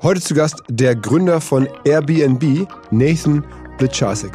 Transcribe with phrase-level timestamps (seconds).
[0.00, 3.44] Heute zu Gast der Gründer von Airbnb, Nathan
[3.78, 4.32] Blecharczyk.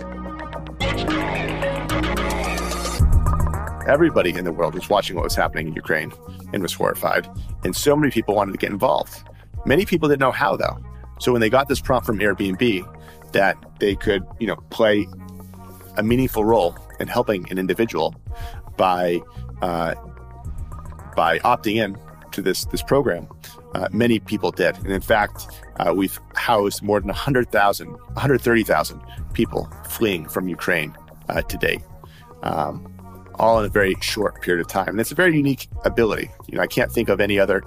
[3.88, 6.12] Everybody in the world was watching what was happening in Ukraine
[6.52, 7.30] and was horrified.
[7.64, 9.24] And so many people wanted to get involved.
[9.66, 10.78] Many people didn't know how, though.
[11.20, 12.84] So when they got this prompt from Airbnb
[13.32, 15.08] that they could, you know, play
[15.96, 18.14] a meaningful role in helping an individual
[18.76, 19.22] by
[19.62, 19.96] uh,
[21.16, 21.98] by opting in
[22.34, 23.30] to this this program,
[23.74, 24.78] uh, many people did.
[24.78, 25.48] And in fact,
[25.78, 29.02] uh, we've housed more than 100,000, 130,000
[29.34, 30.96] people fleeing from Ukraine
[31.30, 31.82] uh, to date.
[32.44, 32.90] Um,
[33.36, 34.90] all in a very short period of time.
[34.90, 36.30] And it's a very unique ability.
[36.48, 37.64] You know, I can't think of any other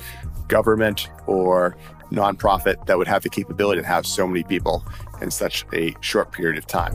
[0.48, 1.76] government or
[2.12, 4.84] nonprofit that would have the capability to have so many people
[5.20, 6.94] in such a short period of time.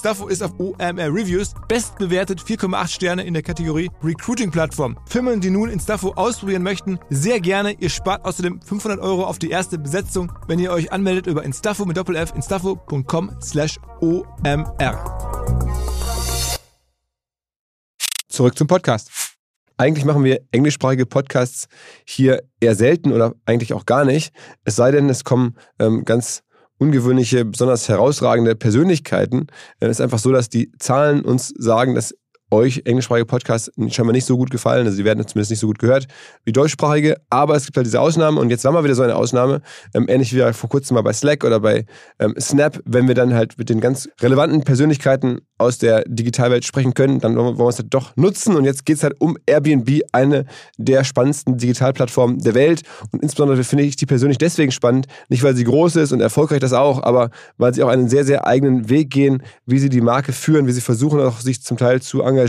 [0.00, 4.98] ist auf OMR Reviews bestbewertet 4,8 Sterne in der Kategorie Recruiting Plattform.
[5.06, 7.72] Firmen, die nun Instafo ausprobieren möchten, sehr gerne.
[7.72, 11.84] Ihr spart außerdem 500 Euro auf die erste Besetzung, wenn ihr euch anmeldet über Instafo
[11.84, 14.96] mit Doppel-F, instafo.com slash OMR.
[18.28, 19.10] Zurück zum Podcast.
[19.76, 21.66] Eigentlich machen wir englischsprachige Podcasts
[22.06, 24.32] hier eher selten oder eigentlich auch gar nicht.
[24.64, 26.42] Es sei denn, es kommen ähm, ganz
[26.80, 29.48] ungewöhnliche, besonders herausragende Persönlichkeiten.
[29.78, 32.14] Es ist einfach so, dass die Zahlen uns sagen, dass
[32.50, 34.86] euch englischsprachige Podcasts scheinbar nicht so gut gefallen.
[34.86, 36.06] Also sie werden zumindest nicht so gut gehört
[36.44, 37.16] wie deutschsprachige.
[37.30, 39.62] Aber es gibt halt diese Ausnahmen und jetzt war mal wieder so eine Ausnahme,
[39.94, 41.84] ähm, ähnlich wie vor kurzem mal bei Slack oder bei
[42.18, 46.94] ähm, Snap, wenn wir dann halt mit den ganz relevanten Persönlichkeiten aus der Digitalwelt sprechen
[46.94, 48.56] können, dann wollen wir es halt doch nutzen.
[48.56, 50.46] Und jetzt geht es halt um Airbnb, eine
[50.78, 52.82] der spannendsten Digitalplattformen der Welt.
[53.12, 56.60] Und insbesondere finde ich die persönlich deswegen spannend, nicht weil sie groß ist und erfolgreich
[56.60, 60.00] das auch, aber weil sie auch einen sehr, sehr eigenen Weg gehen, wie sie die
[60.00, 62.39] Marke führen, wie sie versuchen auch sich zum Teil zu engagieren,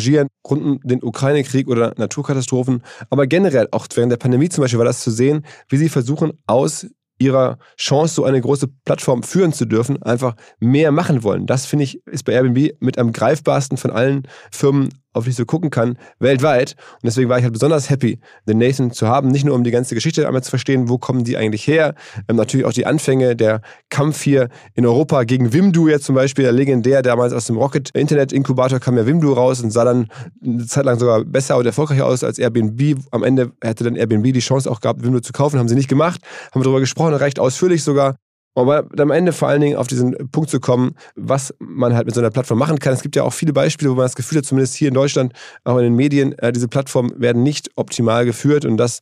[0.49, 2.83] rund um den Ukraine-Krieg oder Naturkatastrophen.
[3.09, 6.33] Aber generell, auch während der Pandemie zum Beispiel, war das zu sehen, wie sie versuchen,
[6.47, 6.87] aus
[7.21, 11.45] ihrer Chance, so eine große Plattform führen zu dürfen, einfach mehr machen wollen.
[11.45, 15.35] Das finde ich, ist bei Airbnb mit am greifbarsten von allen Firmen auf die ich
[15.35, 16.75] so gucken kann, weltweit.
[16.95, 19.29] Und deswegen war ich halt besonders happy, den Nathan zu haben.
[19.29, 21.95] Nicht nur, um die ganze Geschichte einmal zu verstehen, wo kommen die eigentlich her.
[22.27, 26.43] Ähm, natürlich auch die Anfänge, der Kampf hier in Europa gegen Wimdu jetzt zum Beispiel,
[26.43, 30.07] der legendär, damals aus dem Rocket Internet Inkubator kam ja Wimdu raus und sah dann
[30.43, 32.99] eine Zeit lang sogar besser und erfolgreicher aus als Airbnb.
[33.11, 35.89] Am Ende hätte dann Airbnb die Chance auch gehabt, Wimdu zu kaufen, haben sie nicht
[35.89, 36.21] gemacht.
[36.51, 38.15] Haben wir darüber gesprochen, recht ausführlich sogar.
[38.53, 42.15] Aber am Ende vor allen Dingen auf diesen Punkt zu kommen, was man halt mit
[42.15, 42.93] so einer Plattform machen kann.
[42.93, 45.33] Es gibt ja auch viele Beispiele, wo man das Gefühl hat, zumindest hier in Deutschland,
[45.63, 49.01] auch in den Medien, äh, diese Plattformen werden nicht optimal geführt und das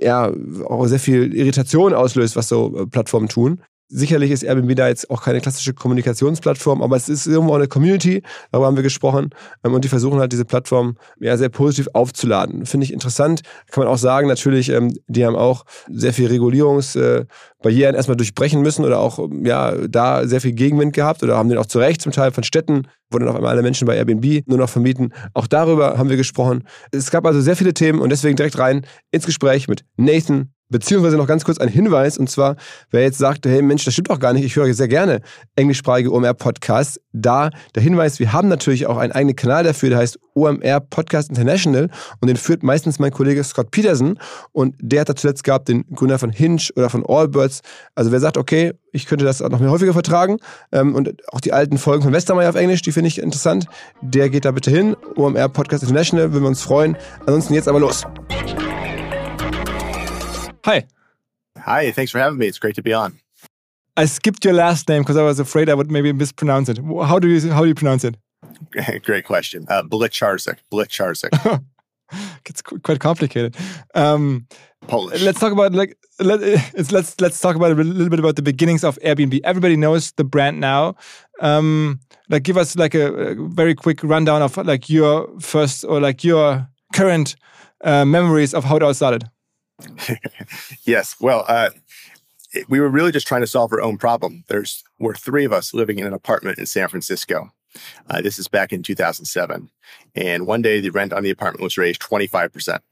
[0.00, 0.32] ja
[0.64, 3.60] auch sehr viel Irritation auslöst, was so äh, Plattformen tun.
[3.88, 8.22] Sicherlich ist Airbnb da jetzt auch keine klassische Kommunikationsplattform, aber es ist irgendwo eine Community,
[8.50, 9.30] darüber haben wir gesprochen,
[9.62, 12.66] ähm, und die versuchen halt diese Plattform ja sehr positiv aufzuladen.
[12.66, 13.42] Finde ich interessant.
[13.70, 18.84] Kann man auch sagen, natürlich, ähm, die haben auch sehr viel Regulierungsbarrieren erstmal durchbrechen müssen
[18.84, 22.10] oder auch ja da sehr viel Gegenwind gehabt oder haben den auch zu Recht zum
[22.10, 25.12] Teil von Städten, wo dann auf einmal alle Menschen bei Airbnb nur noch vermieten.
[25.32, 26.64] Auch darüber haben wir gesprochen.
[26.90, 31.16] Es gab also sehr viele Themen und deswegen direkt rein ins Gespräch mit Nathan Beziehungsweise
[31.16, 32.56] noch ganz kurz ein Hinweis, und zwar,
[32.90, 35.20] wer jetzt sagt, hey Mensch, das stimmt doch gar nicht, ich höre sehr gerne
[35.54, 37.00] englischsprachige OMR-Podcasts.
[37.12, 41.30] Da der Hinweis, wir haben natürlich auch einen eigenen Kanal dafür, der heißt OMR Podcast
[41.30, 41.88] International
[42.20, 44.18] und den führt meistens mein Kollege Scott Peterson
[44.52, 47.62] und der hat da zuletzt gehabt, den Gründer von Hinge oder von Allbirds.
[47.94, 50.38] Also wer sagt, okay, ich könnte das auch noch mehr häufiger vertragen
[50.72, 53.66] ähm, und auch die alten Folgen von Westermeier auf Englisch, die finde ich interessant,
[54.02, 54.96] der geht da bitte hin.
[55.16, 56.96] OMR Podcast International, würden wir uns freuen.
[57.20, 58.04] Ansonsten jetzt aber los.
[60.66, 60.84] Hi.
[61.60, 62.48] Hi, thanks for having me.
[62.48, 63.20] It's great to be on.
[63.96, 66.78] I skipped your last name because I was afraid I would maybe mispronounce it.
[66.78, 68.16] How do you how do you pronounce it?
[69.04, 69.64] Great question.
[69.68, 70.58] Uh, Blecharczyk.
[70.72, 71.64] Blecharczyk.
[72.46, 73.56] it's quite complicated.
[73.94, 74.48] Um,
[74.88, 75.22] Polish.
[75.22, 76.40] Let's talk about like let,
[76.74, 79.40] it's, let's let's talk about a little bit about the beginnings of Airbnb.
[79.44, 80.96] Everybody knows the brand now.
[81.40, 86.00] Um, like, give us like a, a, very quick rundown of like your first or
[86.00, 87.36] like your current
[87.84, 89.30] uh, memories of how it all started.
[90.84, 91.16] yes.
[91.20, 91.70] Well, uh,
[92.52, 94.44] it, we were really just trying to solve our own problem.
[94.48, 97.52] There's were three of us living in an apartment in San Francisco.
[98.08, 99.70] Uh, this is back in 2007,
[100.14, 102.82] and one day the rent on the apartment was raised 25 percent.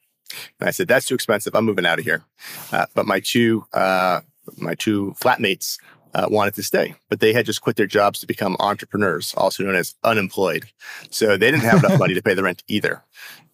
[0.61, 1.55] And I said, "That's too expensive.
[1.55, 2.23] I'm moving out of here."
[2.71, 4.21] Uh, but my two uh,
[4.59, 5.79] my two flatmates
[6.15, 9.65] uh, wanted to stay, but they had just quit their jobs to become entrepreneurs, also
[9.65, 10.67] known as unemployed.
[11.11, 13.03] So they didn't have enough money to pay the rent either.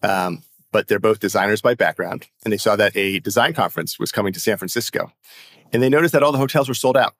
[0.03, 2.27] Um, but they're both designers by background.
[2.43, 5.11] And they saw that a design conference was coming to San Francisco.
[5.73, 7.15] And they noticed that all the hotels were sold out.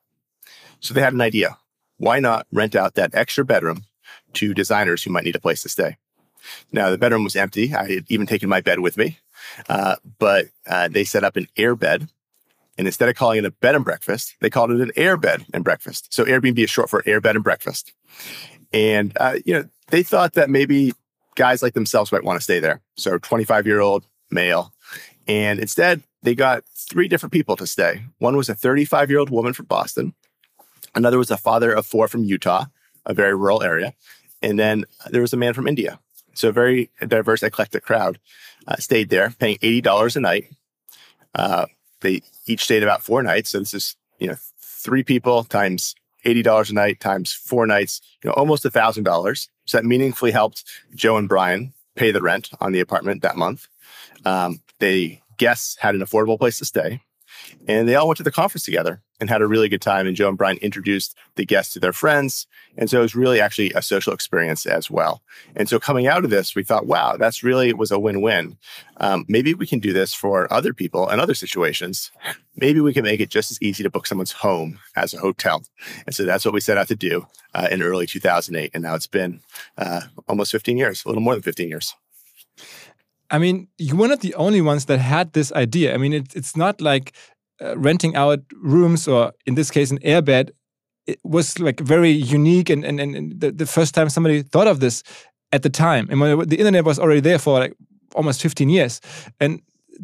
[0.79, 1.57] So they had an idea.
[1.97, 3.83] Why not rent out that extra bedroom
[4.33, 5.97] to designers who might need a place to stay?
[6.71, 7.73] Now, the bedroom was empty.
[7.73, 9.19] I had even taken my bed with me.
[9.69, 12.09] Uh, but uh, they set up an air bed.
[12.77, 15.45] And instead of calling it a bed and breakfast, they called it an air bed
[15.53, 16.13] and breakfast.
[16.13, 17.93] So Airbnb is short for air bed and breakfast.
[18.73, 20.93] And, uh, you know, they thought that maybe
[21.35, 22.81] guys like themselves might want to stay there.
[22.97, 24.73] So 25 year old male.
[25.27, 28.03] And instead, they got three different people to stay.
[28.19, 30.13] One was a 35 year old woman from Boston.
[30.93, 32.65] Another was a father of four from Utah,
[33.05, 33.93] a very rural area.
[34.41, 35.99] And then there was a man from India.
[36.33, 38.19] So a very diverse, eclectic crowd
[38.67, 40.45] uh, stayed there, paying $80 a night.
[41.35, 41.65] Uh,
[42.01, 43.51] they each stayed about four nights.
[43.51, 45.95] So this is, you know, three people times
[46.25, 49.47] $80 a night times four nights, you know, almost $1,000.
[49.65, 50.63] So that meaningfully helped
[50.95, 53.67] Joe and Brian pay the rent on the apartment that month.
[54.25, 57.01] Um, the guests had an affordable place to stay.
[57.67, 60.07] And they all went to the conference together and had a really good time.
[60.07, 62.47] And Joe and Brian introduced the guests to their friends.
[62.75, 65.21] And so it was really actually a social experience as well.
[65.55, 68.57] And so coming out of this, we thought, wow, that's really was a win-win.
[68.97, 72.11] Um, maybe we can do this for other people and other situations.
[72.55, 75.63] Maybe we can make it just as easy to book someone's home as a hotel.
[76.05, 78.71] And so that's what we set out to do uh, in early 2008.
[78.73, 79.41] And now it's been
[79.77, 81.95] uh, almost 15 years, a little more than 15 years.
[83.31, 85.93] I mean, you were not the only ones that had this idea.
[85.93, 87.15] I mean, it, it's not like
[87.61, 90.51] uh, renting out rooms or, in this case, an airbed.
[91.07, 94.81] It was like very unique, and, and, and the, the first time somebody thought of
[94.81, 95.01] this
[95.51, 96.07] at the time.
[96.11, 97.73] And when the internet was already there for like
[98.15, 99.01] almost 15 years.
[99.39, 99.61] And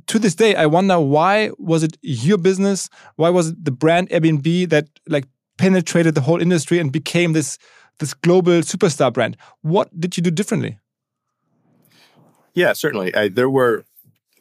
[0.07, 2.89] to this day, I wonder why was it your business?
[3.15, 5.25] Why was it the brand Airbnb that like
[5.57, 7.57] penetrated the whole industry and became this
[7.99, 9.37] this global superstar brand?
[9.61, 10.77] What did you do differently?
[12.57, 13.13] Yeah, certainly.
[13.13, 13.85] I, there were,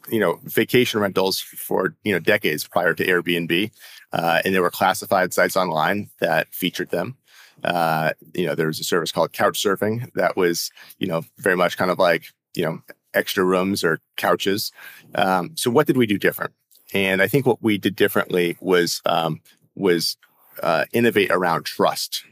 [0.09, 3.71] you know, vacation rentals for you know decades prior to Airbnb,
[4.11, 7.19] uh, and there were classified sites online that featured them.
[7.63, 11.77] Uh, you know, there was a service called Couchsurfing that was, you know, very much
[11.77, 12.25] kind of like
[12.55, 12.81] you know
[13.13, 14.73] extra rooms or couches.
[15.15, 16.55] Um, so, what did we do different?
[16.95, 19.43] And I think what we did differently was um,
[19.75, 20.17] was
[20.63, 22.25] uh, innovate around trust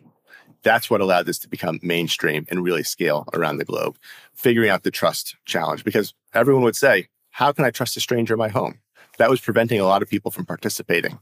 [0.65, 3.97] that's what allowed this to become mainstream and really scale around the globe.
[4.35, 8.35] Figuring out the trust challenge because everyone would say, How can I trust a stranger
[8.35, 8.81] in my home?
[9.19, 11.21] That was preventing a lot of people from participating.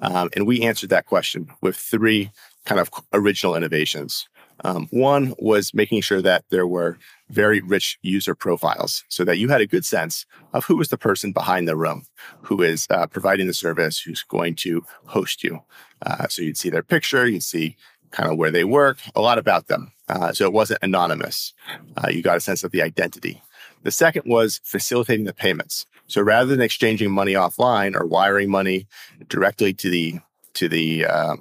[0.00, 2.30] Um, and we answered that question with three
[2.64, 4.28] kind of original innovations.
[4.62, 6.96] Um, one was making sure that there were
[7.28, 10.98] very rich user profiles so that you had a good sense of who was the
[10.98, 12.04] person behind the room,
[12.42, 15.60] who is uh, providing the service, who's going to host you.
[16.02, 17.76] Uh, so you'd see their picture, you'd see
[18.14, 19.92] kind of where they work, a lot about them.
[20.08, 21.52] Uh, so it wasn't anonymous.
[21.96, 23.42] Uh, you got a sense of the identity.
[23.82, 25.84] The second was facilitating the payments.
[26.06, 28.86] So rather than exchanging money offline or wiring money
[29.28, 30.20] directly to the
[30.54, 31.36] to the uh,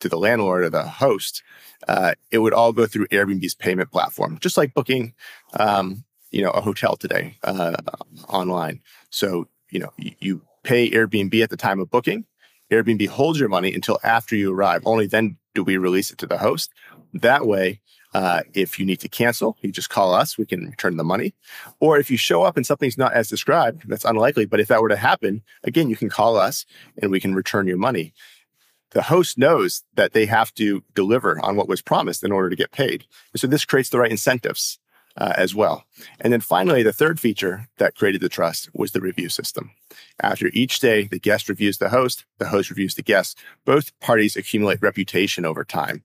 [0.00, 1.42] to the landlord or the host,
[1.86, 5.14] uh, it would all go through Airbnb's payment platform, just like booking,
[5.58, 7.76] um, you know, a hotel today uh,
[8.28, 8.80] online.
[9.10, 12.26] So you know, you, you pay Airbnb at the time of booking.
[12.70, 14.82] Airbnb holds your money until after you arrive.
[14.84, 16.72] Only then do we release it to the host?
[17.14, 17.80] That way,
[18.14, 20.38] uh, if you need to cancel, you just call us.
[20.38, 21.34] We can return the money.
[21.80, 24.46] Or if you show up and something's not as described, that's unlikely.
[24.46, 26.64] But if that were to happen, again, you can call us
[27.00, 28.12] and we can return your money.
[28.92, 32.56] The host knows that they have to deliver on what was promised in order to
[32.56, 33.04] get paid.
[33.32, 34.78] And so this creates the right incentives
[35.18, 35.84] uh, as well.
[36.20, 39.72] And then finally, the third feature that created the trust was the review system.
[40.20, 43.38] After each day, the guest reviews the host, the host reviews the guest.
[43.64, 46.04] Both parties accumulate reputation over time.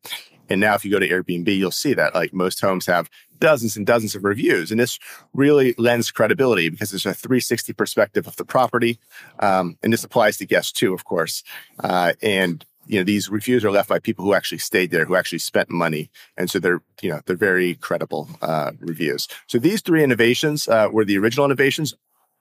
[0.50, 3.78] And now, if you go to Airbnb, you'll see that like most homes have dozens
[3.78, 4.72] and dozens of reviews.
[4.72, 5.00] And this
[5.34, 9.00] really lends credibility because there's a 360 perspective of the property.
[9.40, 11.44] Um, and this applies to guests too, of course.
[11.80, 15.16] Uh, and you know these reviews are left by people who actually stayed there who
[15.16, 16.10] actually spent money.
[16.38, 19.28] And so they're you know they're very credible uh, reviews.
[19.48, 21.94] So these three innovations uh, were the original innovations.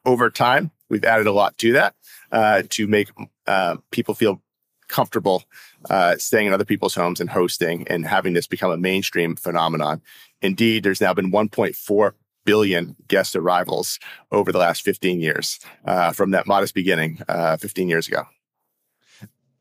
[0.04, 1.94] Over time we've added a lot to that
[2.30, 3.11] uh, to make
[3.46, 4.42] uh, people feel
[4.88, 5.44] comfortable
[5.88, 10.02] uh, staying in other people's homes and hosting and having this become a mainstream phenomenon.
[10.42, 12.12] Indeed there's now been 1.4
[12.44, 14.00] billion guest arrivals
[14.32, 17.22] over the last 15 years uh, from that modest beginning
[17.61, 18.26] 15 years ago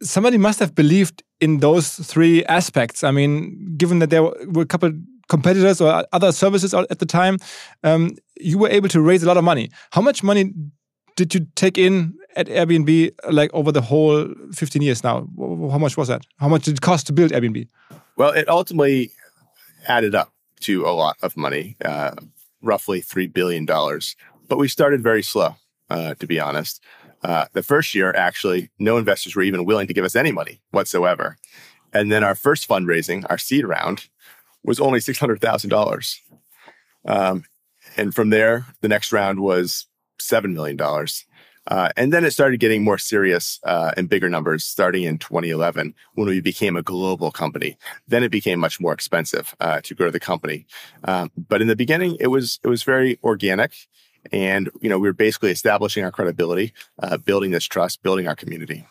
[0.01, 3.03] somebody must have believed in those three aspects.
[3.03, 4.91] I mean, given that there were a couple
[5.29, 7.38] competitors or other services at the time,
[7.84, 9.70] um, you were able to raise a lot of money.
[9.91, 10.53] How much money
[11.15, 15.27] did you take in at Airbnb, like over the whole 15 years now?
[15.38, 16.25] How much was that?
[16.38, 17.67] How much did it cost to build Airbnb?
[18.15, 19.12] Well, it ultimately
[19.88, 20.31] added up
[20.62, 22.12] to a lot of money, uh,
[22.62, 23.65] roughly $3 billion.
[23.65, 25.55] But we started very slow,
[25.89, 26.84] uh, to be honest.
[27.23, 30.61] Uh, the first year, actually, no investors were even willing to give us any money
[30.71, 31.37] whatsoever.
[31.93, 34.07] And then our first fundraising, our seed round,
[34.63, 36.19] was only $600,000.
[37.05, 37.43] Um,
[37.97, 39.87] and from there, the next round was
[40.19, 40.79] $7 million.
[41.67, 45.93] Uh, and then it started getting more serious uh, and bigger numbers starting in 2011
[46.15, 47.77] when we became a global company.
[48.07, 50.65] Then it became much more expensive uh, to grow the company.
[51.03, 53.73] Um, but in the beginning, it was it was very organic
[54.31, 58.35] and, you know, we were basically establishing our credibility, uh, building this trust, building our
[58.35, 58.85] community.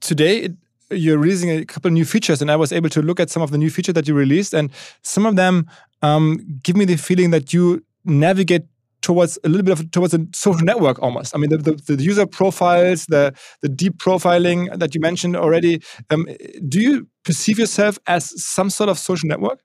[0.00, 0.52] Today, it,
[0.90, 3.42] you're releasing a couple of new features, and I was able to look at some
[3.42, 4.70] of the new features that you released, and
[5.02, 5.66] some of them
[6.02, 8.64] um, give me the feeling that you navigate
[9.00, 11.34] towards a little bit of towards a social network almost.
[11.34, 15.82] I mean, the, the, the user profiles, the the deep profiling that you mentioned already.
[16.10, 16.26] Um,
[16.68, 19.60] do you perceive yourself as some sort of social network?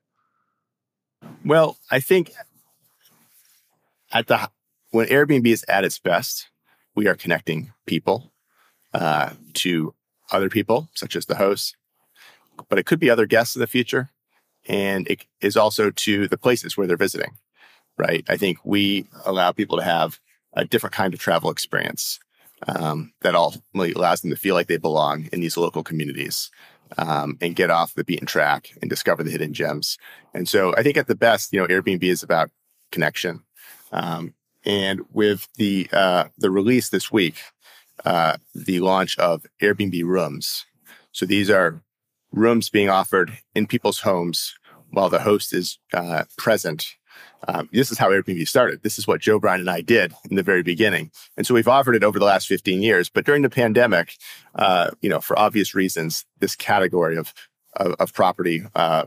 [1.44, 2.32] Well, I think
[4.12, 4.50] at the
[4.90, 6.48] when Airbnb is at its best,
[6.94, 8.32] we are connecting people
[8.92, 9.94] uh, to
[10.32, 11.76] other people, such as the hosts,
[12.68, 14.10] but it could be other guests in the future,
[14.66, 17.38] and it is also to the places where they're visiting.
[17.96, 18.24] Right?
[18.28, 20.18] I think we allow people to have
[20.54, 22.18] a different kind of travel experience
[22.66, 26.50] um, that ultimately allows them to feel like they belong in these local communities.
[26.98, 29.96] Um, and get off the beaten track and discover the hidden gems.
[30.34, 32.50] And so I think at the best, you know, Airbnb is about
[32.90, 33.44] connection
[33.92, 37.36] um, and with the uh, the release this week,
[38.04, 40.66] uh, the launch of Airbnb rooms.
[41.12, 41.82] So these are
[42.32, 44.54] rooms being offered in people's homes
[44.90, 46.96] while the host is uh, present.
[47.48, 48.82] Um, this is how Airbnb started.
[48.82, 51.68] This is what Joe Brian and I did in the very beginning, and so we've
[51.68, 53.08] offered it over the last 15 years.
[53.08, 54.14] But during the pandemic,
[54.54, 57.32] uh, you know, for obvious reasons, this category of
[57.76, 59.06] of, of property uh,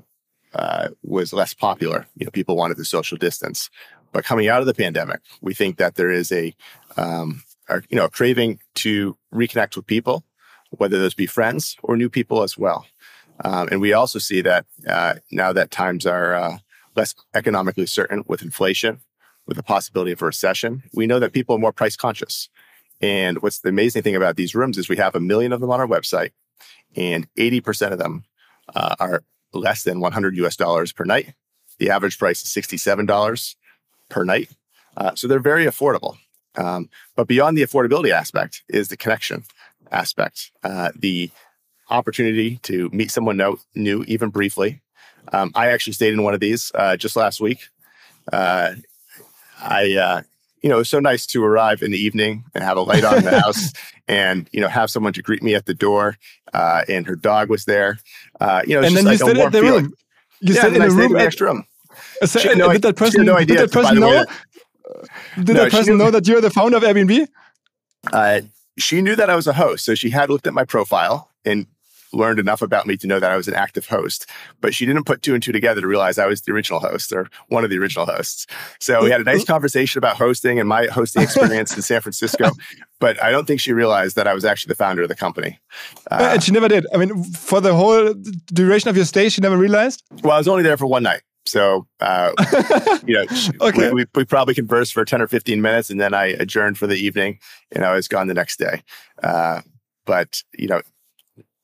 [0.54, 2.08] uh, was less popular.
[2.16, 3.70] You know, people wanted the social distance.
[4.14, 6.56] But coming out of the pandemic, we think that there is a,
[6.96, 10.24] um, our, you know, a craving to reconnect with people,
[10.70, 12.86] whether those be friends or new people as well.
[13.44, 16.58] Um, and we also see that uh, now that times are uh,
[16.96, 19.02] less economically certain with inflation,
[19.48, 22.48] with the possibility of a recession, we know that people are more price conscious.
[23.02, 25.72] And what's the amazing thing about these rooms is we have a million of them
[25.72, 26.32] on our website,
[26.96, 28.24] and 80% of them
[28.74, 31.34] uh, are less than 100 US dollars per night.
[31.80, 33.56] The average price is $67
[34.14, 34.50] per night.
[34.96, 36.18] Uh, so they're very affordable.
[36.56, 39.44] Um, but beyond the affordability aspect is the connection
[39.92, 41.32] aspect, uh, the
[41.90, 44.82] opportunity to meet someone no, new, even briefly.
[45.32, 47.70] Um, I actually stayed in one of these uh, just last week.
[48.32, 48.76] Uh,
[49.60, 50.22] I, uh,
[50.62, 53.04] you know, it was so nice to arrive in the evening and have a light
[53.04, 53.74] on in the house,
[54.08, 56.18] and you know, have someone to greet me at the door.
[56.54, 57.98] Uh, and her dog was there.
[58.66, 59.94] you know, and then you like in the room.
[60.40, 61.66] You yeah, in the room, next room.
[62.26, 64.12] So, she no, did that person, no idea, did that person know?
[64.12, 64.30] That,
[65.36, 67.28] did no, that person know that you're the founder of Airbnb?
[68.12, 68.42] Uh,
[68.78, 71.68] she knew that I was a host, so she had looked at my profile and
[72.14, 74.30] learned enough about me to know that I was an active host,
[74.62, 77.12] but she didn't put two and two together to realize I was the original host
[77.12, 78.46] or one of the original hosts.
[78.80, 82.52] So we had a nice conversation about hosting and my hosting experience in San Francisco,
[83.00, 85.60] but I don't think she realized that I was actually the founder of the company.
[86.12, 86.86] Uh, and she never did.
[86.94, 88.14] I mean, for the whole
[88.48, 90.04] duration of your stay, she never realized?
[90.24, 91.22] Well, I was only there for one night.
[91.46, 92.32] So, uh,
[93.06, 93.26] you know,
[93.62, 93.90] okay.
[93.90, 96.88] we, we, we, probably conversed for 10 or 15 minutes and then I adjourned for
[96.88, 97.40] the evening
[97.72, 98.82] and I was gone the next day.
[99.22, 99.62] Uh,
[100.06, 100.82] but, you know,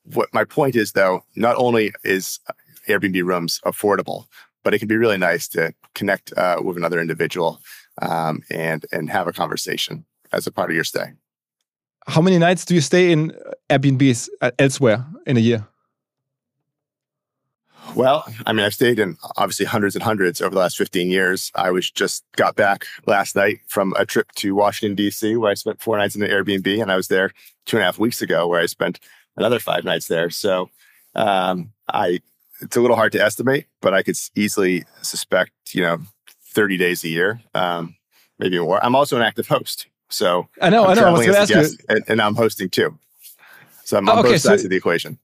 [0.03, 2.39] what my point is though, not only is
[2.87, 4.25] Airbnb rooms affordable,
[4.63, 7.61] but it can be really nice to connect uh, with another individual
[8.01, 11.13] um, and and have a conversation as a part of your stay.
[12.07, 13.31] How many nights do you stay in
[13.69, 15.67] Airbnbs uh, elsewhere in a year?
[17.95, 21.51] Well, I mean, I've stayed in obviously hundreds and hundreds over the last 15 years.
[21.55, 25.55] I was just got back last night from a trip to Washington, D.C., where I
[25.55, 26.81] spent four nights in an Airbnb.
[26.81, 27.31] And I was there
[27.65, 28.99] two and a half weeks ago, where I spent
[29.35, 30.29] another five nights there.
[30.29, 30.69] So
[31.15, 32.21] um, I,
[32.61, 35.99] it's a little hard to estimate, but I could easily suspect, you know,
[36.51, 37.95] 30 days a year, um,
[38.37, 38.83] maybe more.
[38.83, 39.87] I'm also an active host.
[40.09, 41.07] So I know, I'm I know.
[41.07, 41.77] I was going to ask you.
[41.87, 42.97] And, and, I'm hosting too.
[43.83, 45.19] So I'm on oh, okay, both sides so, of the equation.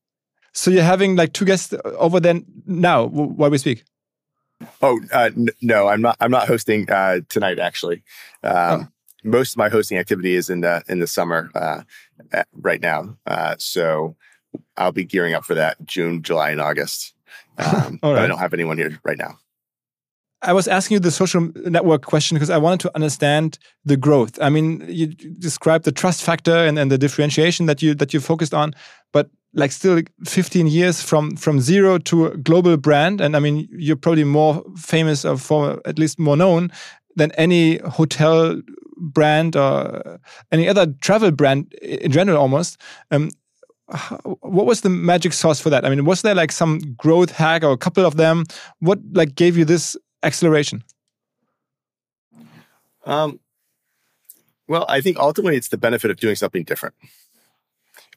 [0.56, 3.84] So you're having like two guests over then now while we speak.
[4.82, 5.30] Oh uh,
[5.62, 6.16] no, I'm not.
[6.22, 7.60] I'm not hosting uh, tonight.
[7.60, 8.04] Actually,
[8.42, 8.88] um, oh.
[9.24, 11.82] most of my hosting activity is in the in the summer uh,
[12.54, 13.18] right now.
[13.28, 14.16] Uh, so
[14.78, 17.14] I'll be gearing up for that June, July, and August.
[17.58, 19.40] Um, but I don't have anyone here right now.
[20.42, 24.38] I was asking you the social network question because I wanted to understand the growth.
[24.42, 28.20] I mean, you described the trust factor and, and the differentiation that you that you
[28.20, 28.76] focused on,
[29.14, 33.22] but like still 15 years from from zero to a global brand.
[33.22, 36.72] And i mean you're probably more famous or for at least more known
[37.16, 38.62] than any hotel
[38.98, 40.20] brand or
[40.52, 42.78] any other travel brand in general almost.
[43.12, 43.32] Um,
[44.42, 45.86] what was the magic sauce for that?
[45.86, 48.44] I mean was there like some growth hack or a couple of them?
[48.80, 50.84] What like gave you this acceleration?
[53.06, 53.40] Um,
[54.68, 56.96] well i think ultimately it's the benefit of doing something different.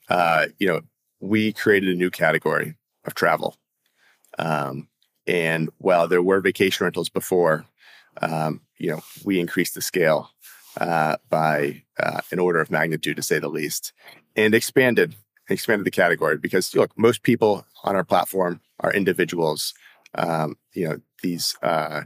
[0.08, 0.80] Uh, you know
[1.20, 3.56] we created a new category of travel.
[4.38, 4.88] Um,
[5.26, 7.66] and while there were vacation rentals before,
[8.22, 10.30] um, you know, we increased the scale
[10.80, 13.92] uh, by uh, an order of magnitude, to say the least,
[14.36, 15.14] and expanded
[15.50, 19.74] expanded the category because look, most people on our platform are individuals.
[20.14, 22.02] Um, you know, these uh,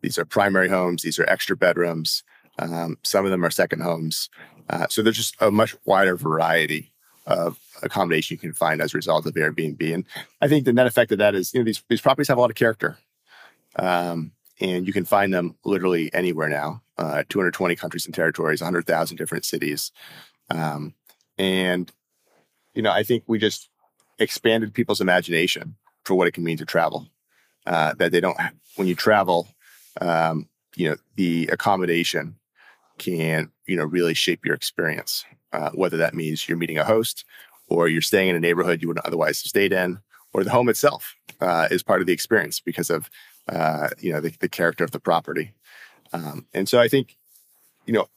[0.00, 2.22] these are primary homes, these are extra bedrooms.
[2.58, 4.30] Um, some of them are second homes.
[4.70, 6.92] Uh, so there's just a much wider variety
[7.26, 9.94] of accommodation you can find as a result of Airbnb.
[9.94, 10.04] And
[10.40, 12.40] I think the net effect of that is, you know, these, these properties have a
[12.40, 12.98] lot of character.
[13.76, 19.16] Um, and you can find them literally anywhere now uh, 220 countries and territories, 100,000
[19.16, 19.90] different cities.
[20.50, 20.94] Um,
[21.38, 21.90] and,
[22.74, 23.68] you know, I think we just
[24.18, 27.08] expanded people's imagination for what it can mean to travel.
[27.66, 28.36] Uh, that they don't,
[28.76, 29.48] when you travel,
[30.00, 32.36] um, you know, the accommodation
[32.98, 35.24] can, you know, really shape your experience.
[35.52, 37.24] Uh, whether that means you're meeting a host
[37.74, 39.98] or you're staying in a neighborhood you wouldn't otherwise have stayed in,
[40.32, 43.10] or the home itself uh, is part of the experience because of
[43.48, 45.52] uh, you know the, the, character of the property.
[46.12, 47.16] Um, and so I think
[47.86, 48.08] you know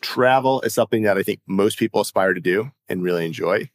[0.00, 3.70] travel is something that I think most people aspire to do and really enjoy,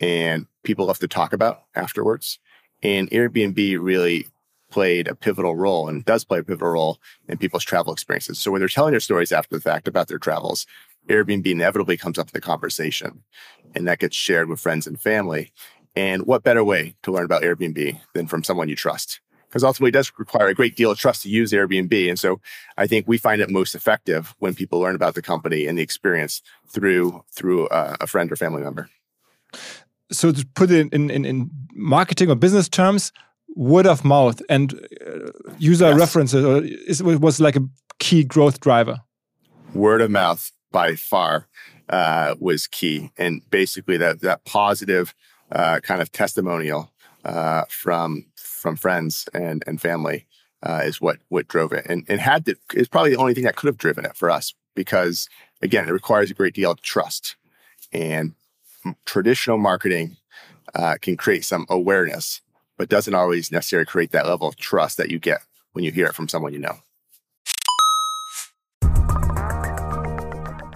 [0.00, 2.38] and people love to talk about afterwards.
[2.82, 4.26] And Airbnb really
[4.70, 6.98] played a pivotal role and does play a pivotal role
[7.28, 8.38] in people's travel experiences.
[8.38, 10.66] So when they're telling their stories after the fact about their travels,
[11.08, 13.22] Airbnb inevitably comes up in the conversation
[13.74, 15.52] and that gets shared with friends and family.
[15.96, 19.20] And what better way to learn about Airbnb than from someone you trust?
[19.48, 22.08] Because ultimately it does require a great deal of trust to use Airbnb.
[22.08, 22.40] And so
[22.76, 25.82] I think we find it most effective when people learn about the company and the
[25.82, 28.88] experience through through uh, a friend or family member.
[30.12, 33.12] So to put it in, in, in marketing or business terms,
[33.56, 35.98] word of mouth and uh, user yes.
[35.98, 37.62] references was like a
[37.98, 39.00] key growth driver.
[39.74, 41.46] Word of mouth by far
[41.88, 45.14] uh, was key, and basically that that positive
[45.52, 46.90] uh, kind of testimonial
[47.24, 50.26] uh, from from friends and and family
[50.62, 53.44] uh, is what what drove it, and and had to is probably the only thing
[53.44, 55.28] that could have driven it for us because
[55.62, 57.36] again it requires a great deal of trust,
[57.92, 58.34] and
[59.04, 60.16] traditional marketing
[60.74, 62.40] uh, can create some awareness,
[62.78, 65.40] but doesn't always necessarily create that level of trust that you get
[65.72, 66.78] when you hear it from someone you know.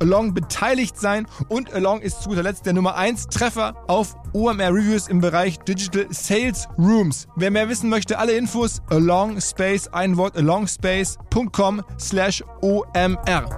[0.00, 4.72] Along beteiligt sein und Along ist zu guter Letzt der Nummer 1 Treffer auf OMR
[4.72, 7.26] Reviews im Bereich Digital Sales Rooms.
[7.36, 13.48] Wer mehr wissen möchte, alle Infos Along Space, ein Wort alongspace.com slash OMR.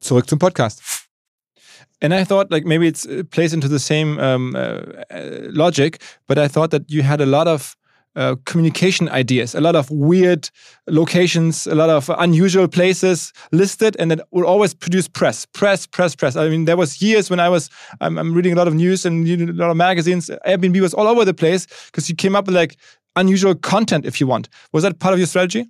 [0.00, 1.00] Zurück zum Podcast.
[2.00, 6.38] and I thought like maybe it plays into the same um, uh, uh, logic, but
[6.38, 7.76] I thought that you had a lot of
[8.16, 10.50] uh, communication ideas, a lot of weird
[10.88, 16.16] locations, a lot of unusual places listed, and that would always produce press, press, press,
[16.16, 16.36] press.
[16.36, 17.70] I mean, there was years when I was
[18.00, 20.30] I'm, I'm reading a lot of news and a lot of magazines.
[20.46, 22.76] Airbnb was all over the place because you came up with like
[23.16, 24.48] unusual content, if you want.
[24.72, 25.66] Was that part of your strategy?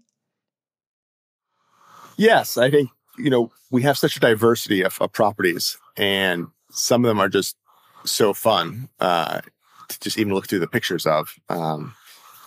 [2.17, 7.05] Yes, I think you know we have such a diversity of, of properties and some
[7.05, 7.57] of them are just
[8.05, 9.41] so fun uh,
[9.89, 11.35] to just even look through the pictures of.
[11.49, 11.95] Um,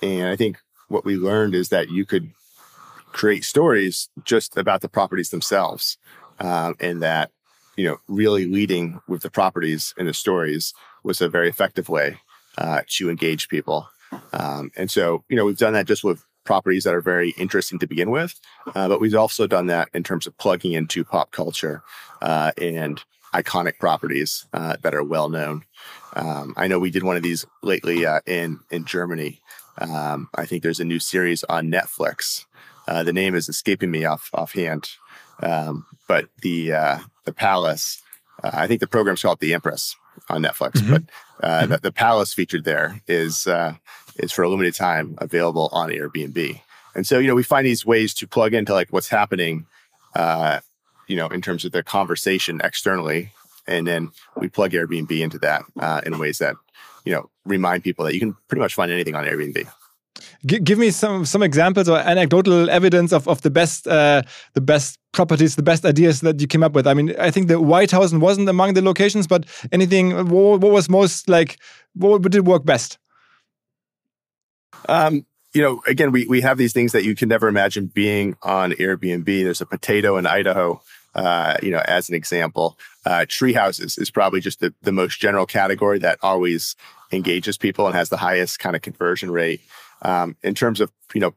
[0.04, 2.32] and I think what we learned is that you could
[3.12, 5.98] create stories just about the properties themselves,
[6.40, 7.32] um, and that
[7.78, 12.18] you know really leading with the properties and the stories was a very effective way
[12.58, 13.88] uh, to engage people.
[14.32, 17.80] Um, and so you know we've done that just with properties that are very interesting
[17.80, 18.40] to begin with,
[18.76, 21.82] uh, but we've also done that in terms of plugging into pop culture
[22.22, 23.02] uh, and
[23.34, 25.64] iconic properties uh, that are well known.
[26.16, 29.42] Um, I know we did one of these lately uh, in in Germany.
[29.78, 32.46] Um, I think there's a new series on Netflix.
[32.88, 34.90] Uh, the name is escaping me off offhand,
[35.42, 38.02] um, but the uh, the palace.
[38.44, 39.96] Uh, I think the program's called The Empress
[40.30, 40.92] on Netflix, mm-hmm.
[40.92, 41.04] but
[41.42, 41.72] uh, mm-hmm.
[41.72, 43.48] the, the, palace featured there is
[44.18, 46.62] is for a limited time available on Airbnb.
[46.96, 49.66] And so, you know, we find these ways to plug into like what's happening
[50.16, 50.60] uh,
[51.08, 53.32] you know, in terms of the conversation externally.
[53.68, 56.56] And then we plug Airbnb into that uh, in ways that,
[57.06, 59.68] you know, remind people that you can pretty much find anything on Airbnb.
[60.46, 64.22] G give me some some examples or anecdotal evidence of, of the best uh,
[64.54, 66.86] the best properties, the best ideas that you came up with.
[66.86, 70.12] I mean, I think the White House wasn't among the locations, but anything.
[70.30, 71.60] What, what was most like?
[71.96, 72.98] What did work best?
[74.90, 78.36] Um, you know, again, we, we have these things that you can never imagine being
[78.42, 79.26] on Airbnb.
[79.26, 80.82] There's a potato in Idaho,
[81.16, 82.78] uh, you know, as an example.
[83.06, 86.76] Uh, tree houses is probably just the, the most general category that always
[87.12, 89.62] engages people and has the highest kind of conversion rate.
[90.02, 91.34] Um, in terms of, you know,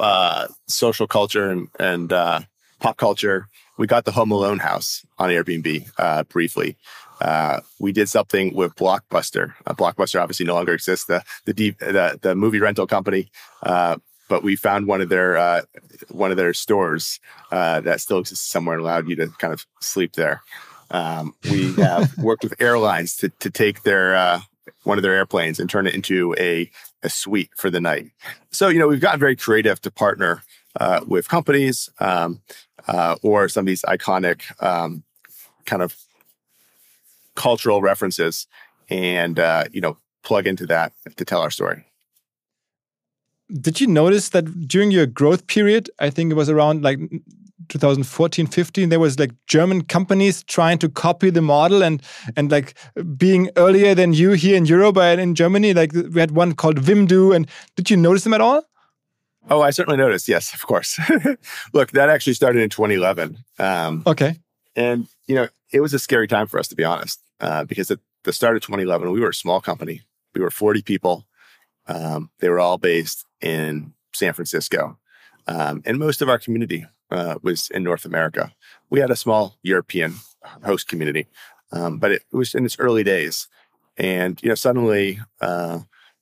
[0.00, 2.40] uh, social culture and, and uh,
[2.80, 6.76] pop culture, we got the Home Alone house on Airbnb uh, briefly.
[7.20, 9.54] Uh, we did something with Blockbuster.
[9.66, 13.30] Uh, Blockbuster obviously no longer exists, the the deep, the, the movie rental company.
[13.62, 13.96] Uh,
[14.28, 15.62] but we found one of their uh,
[16.08, 19.66] one of their stores uh, that still exists somewhere and allowed you to kind of
[19.80, 20.42] sleep there.
[20.92, 24.40] Um, we have worked with airlines to to take their
[24.84, 26.70] one of their airplanes and turn it into a
[27.02, 28.10] a suite for the night.
[28.50, 30.42] So you know we've gotten very creative to partner
[31.06, 32.40] with companies um,
[33.22, 35.02] or some of these iconic um,
[35.64, 35.96] kind of
[37.34, 38.46] cultural references
[38.88, 41.84] and uh, you know plug into that to tell our story
[43.60, 46.98] did you notice that during your growth period i think it was around like
[47.68, 52.02] 2014 15 there was like german companies trying to copy the model and
[52.36, 52.74] and like
[53.16, 56.80] being earlier than you here in europe and in germany like we had one called
[56.82, 58.62] wimdu and did you notice them at all
[59.50, 60.98] oh i certainly noticed yes of course
[61.72, 64.38] look that actually started in 2011 um, okay
[64.76, 67.90] and you know it was a scary time for us, to be honest, uh, because
[67.90, 70.02] at the start of 2011, we were a small company.
[70.34, 71.26] We were 40 people.
[71.86, 74.98] Um, they were all based in San Francisco.
[75.46, 78.52] Um, and most of our community uh, was in North America.
[78.90, 80.16] We had a small European
[80.64, 81.26] host community,
[81.72, 83.48] um, but it was in its early days.
[83.96, 85.80] And you know, suddenly, uh,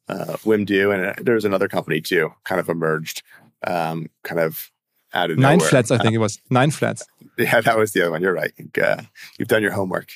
[0.09, 3.23] uh, Wimdu and uh, there was another company too, kind of emerged,
[3.67, 4.71] um, kind of
[5.15, 5.71] out of Nine nowhere.
[5.71, 6.41] flats, I think it was.
[6.51, 7.07] Nine flats.
[7.39, 8.23] Yeah, that was the other one.
[8.23, 8.53] You're right.
[8.83, 9.03] Uh,
[9.39, 10.11] you've done your homework.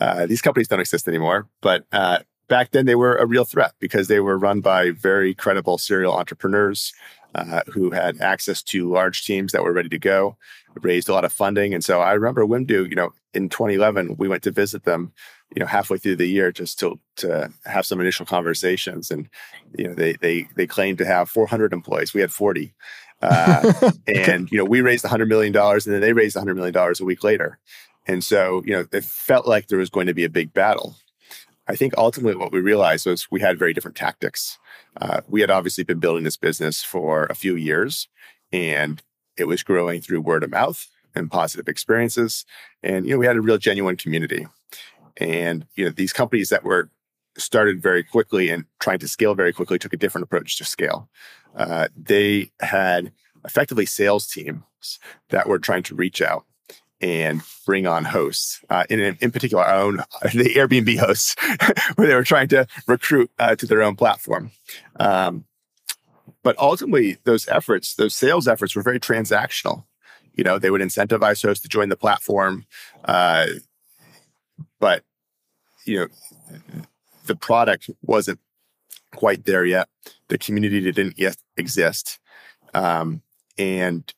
[0.00, 3.72] Uh, these companies don't exist anymore, but uh, back then they were a real threat
[3.80, 6.92] because they were run by very credible serial entrepreneurs
[7.34, 10.36] uh, who had access to large teams that were ready to go,
[10.82, 11.74] raised a lot of funding.
[11.74, 15.12] And so I remember Wimdu, you know, in 2011, we went to visit them,
[15.54, 19.10] you know, halfway through the year just to, to have some initial conversations.
[19.10, 19.28] And,
[19.76, 22.14] you know, they, they, they claimed to have 400 employees.
[22.14, 22.74] We had 40.
[23.22, 27.04] Uh, and, you know, we raised $100 million and then they raised $100 million a
[27.04, 27.58] week later.
[28.06, 30.96] And so, you know, it felt like there was going to be a big battle.
[31.68, 34.58] I think ultimately what we realized was we had very different tactics.
[34.96, 38.08] Uh, we had obviously been building this business for a few years
[38.52, 39.02] and
[39.36, 42.44] it was growing through word of mouth and positive experiences.
[42.82, 44.46] And, you know, we had a real genuine community.
[45.16, 46.90] And, you know, these companies that were
[47.36, 51.08] started very quickly and trying to scale very quickly took a different approach to scale.
[51.56, 53.12] Uh, they had
[53.44, 54.98] effectively sales teams
[55.30, 56.44] that were trying to reach out
[57.00, 58.62] and bring on hosts.
[58.68, 59.96] Uh, in, in particular, our own
[60.34, 61.36] the Airbnb hosts,
[61.94, 64.50] where they were trying to recruit uh, to their own platform.
[64.98, 65.44] Um,
[66.42, 69.84] but ultimately, those efforts, those sales efforts, were very transactional.
[70.34, 72.64] You know, they would incentivize hosts to join the platform,
[73.04, 73.46] uh,
[74.78, 75.02] but
[75.84, 76.06] you know,
[77.26, 78.38] the product wasn't
[79.14, 79.88] quite there yet.
[80.28, 82.20] The community didn't yet exist,
[82.74, 83.22] um,
[83.58, 84.12] and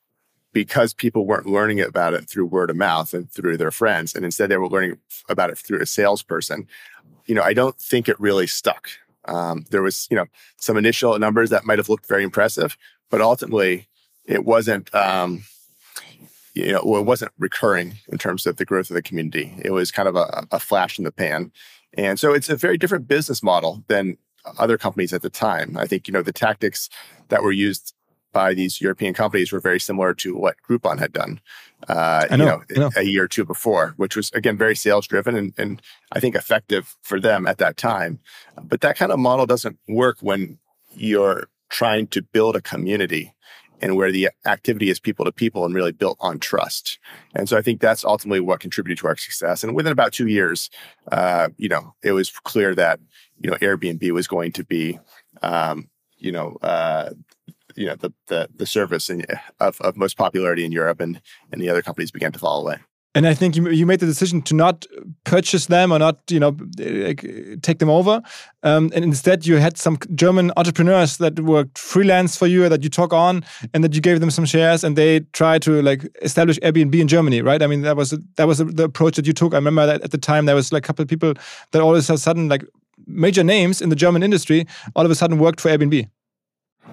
[0.53, 4.23] because people weren't learning about it through word of mouth and through their friends, and
[4.23, 6.67] instead they were learning about it through a salesperson,
[7.25, 8.89] you know, I don't think it really stuck.
[9.25, 10.25] Um, there was, you know,
[10.57, 12.77] some initial numbers that might have looked very impressive,
[13.09, 13.87] but ultimately
[14.25, 15.43] it wasn't, um,
[16.53, 19.55] you know, it wasn't recurring in terms of the growth of the community.
[19.63, 21.51] It was kind of a, a flash in the pan.
[21.95, 24.17] And so it's a very different business model than
[24.59, 25.77] other companies at the time.
[25.77, 26.89] I think, you know, the tactics
[27.29, 27.95] that were used
[28.33, 31.39] by these European companies were very similar to what Groupon had done,
[31.87, 32.89] uh, know, you know, know.
[32.97, 36.35] a year or two before, which was again very sales driven and, and I think
[36.35, 38.19] effective for them at that time.
[38.61, 40.57] But that kind of model doesn't work when
[40.95, 43.33] you're trying to build a community
[43.81, 46.99] and where the activity is people to people and really built on trust.
[47.35, 49.61] And so I think that's ultimately what contributed to our success.
[49.61, 50.69] And within about two years,
[51.11, 52.99] uh, you know, it was clear that
[53.41, 54.99] you know Airbnb was going to be,
[55.41, 57.09] um, you know, uh,
[57.75, 59.25] you know the the, the service in,
[59.59, 62.77] of, of most popularity in Europe, and and the other companies began to fall away.
[63.15, 64.87] And I think you, you made the decision to not
[65.23, 66.57] purchase them or not, you know,
[67.61, 68.23] take them over.
[68.63, 72.89] Um, and instead, you had some German entrepreneurs that worked freelance for you, that you
[72.89, 76.57] took on, and that you gave them some shares, and they tried to like establish
[76.61, 77.61] Airbnb in Germany, right?
[77.61, 79.53] I mean, that was that was the approach that you took.
[79.53, 81.35] I remember that at the time there was like a couple of people
[81.71, 82.65] that all of a sudden, like
[83.05, 86.09] major names in the German industry, all of a sudden worked for Airbnb.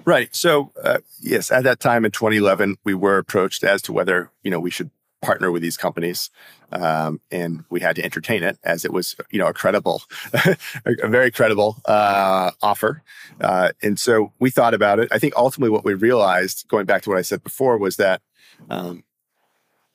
[0.05, 0.35] Right.
[0.35, 4.51] So uh, yes, at that time in 2011, we were approached as to whether you
[4.51, 4.89] know we should
[5.21, 6.31] partner with these companies,
[6.71, 10.01] um, and we had to entertain it as it was you know a credible,
[10.33, 13.03] a very credible uh, offer.
[13.39, 15.09] Uh, and so we thought about it.
[15.11, 18.21] I think ultimately what we realized, going back to what I said before, was that
[18.69, 19.03] um,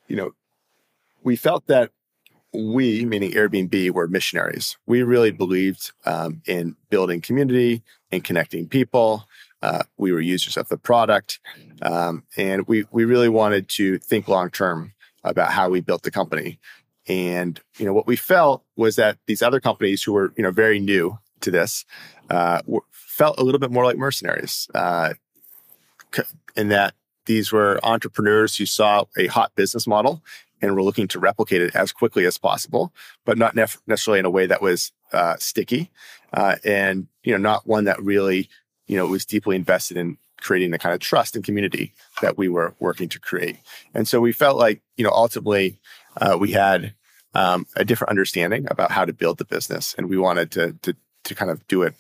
[0.09, 0.33] you know
[1.23, 1.91] we felt that
[2.53, 4.79] we, meaning Airbnb, were missionaries.
[4.87, 9.27] We really believed um, in building community and connecting people.
[9.63, 11.41] Uh, we were users of the product,
[11.83, 14.93] um, and we we really wanted to think long term
[15.25, 16.59] about how we built the company.
[17.09, 20.51] And you know what we felt was that these other companies who were you know
[20.51, 21.85] very new to this
[22.31, 25.15] uh, were, felt a little bit more like mercenaries, uh,
[26.57, 26.95] in that
[27.27, 30.23] these were entrepreneurs who saw a hot business model
[30.63, 32.93] and were looking to replicate it as quickly as possible,
[33.25, 35.91] but not nef- necessarily in a way that was uh, sticky,
[36.33, 38.49] uh, and you know not one that really
[38.87, 42.49] you know was deeply invested in creating the kind of trust and community that we
[42.49, 43.57] were working to create.
[43.95, 45.79] And so we felt like you know ultimately
[46.17, 46.95] uh, we had
[47.35, 50.97] um, a different understanding about how to build the business, and we wanted to to
[51.25, 51.95] to kind of do it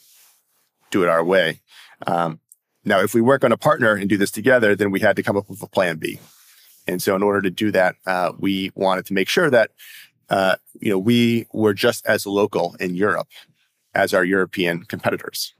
[0.90, 1.61] do it our way.
[2.07, 2.40] Um,
[2.85, 5.22] now, if we work on a partner and do this together, then we had to
[5.22, 6.20] come up with a plan B.
[6.87, 9.72] And so, in order to do that, uh, we wanted to make sure that
[10.31, 13.29] uh, you know we were just as local in Europe
[13.94, 15.53] as our European competitors.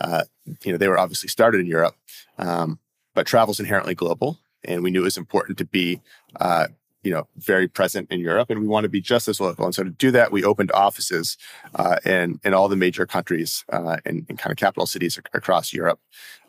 [0.00, 0.24] Uh,
[0.64, 1.94] you know, they were obviously started in Europe,
[2.38, 2.78] um,
[3.14, 6.00] but travel is inherently global, and we knew it was important to be
[6.36, 6.66] uh,
[7.02, 9.64] you know, very present in Europe, and we want to be just as local.
[9.64, 11.38] And so to do that, we opened offices
[11.74, 15.26] uh, in in all the major countries uh, and, and, kind of capital cities ac-
[15.32, 15.98] across Europe.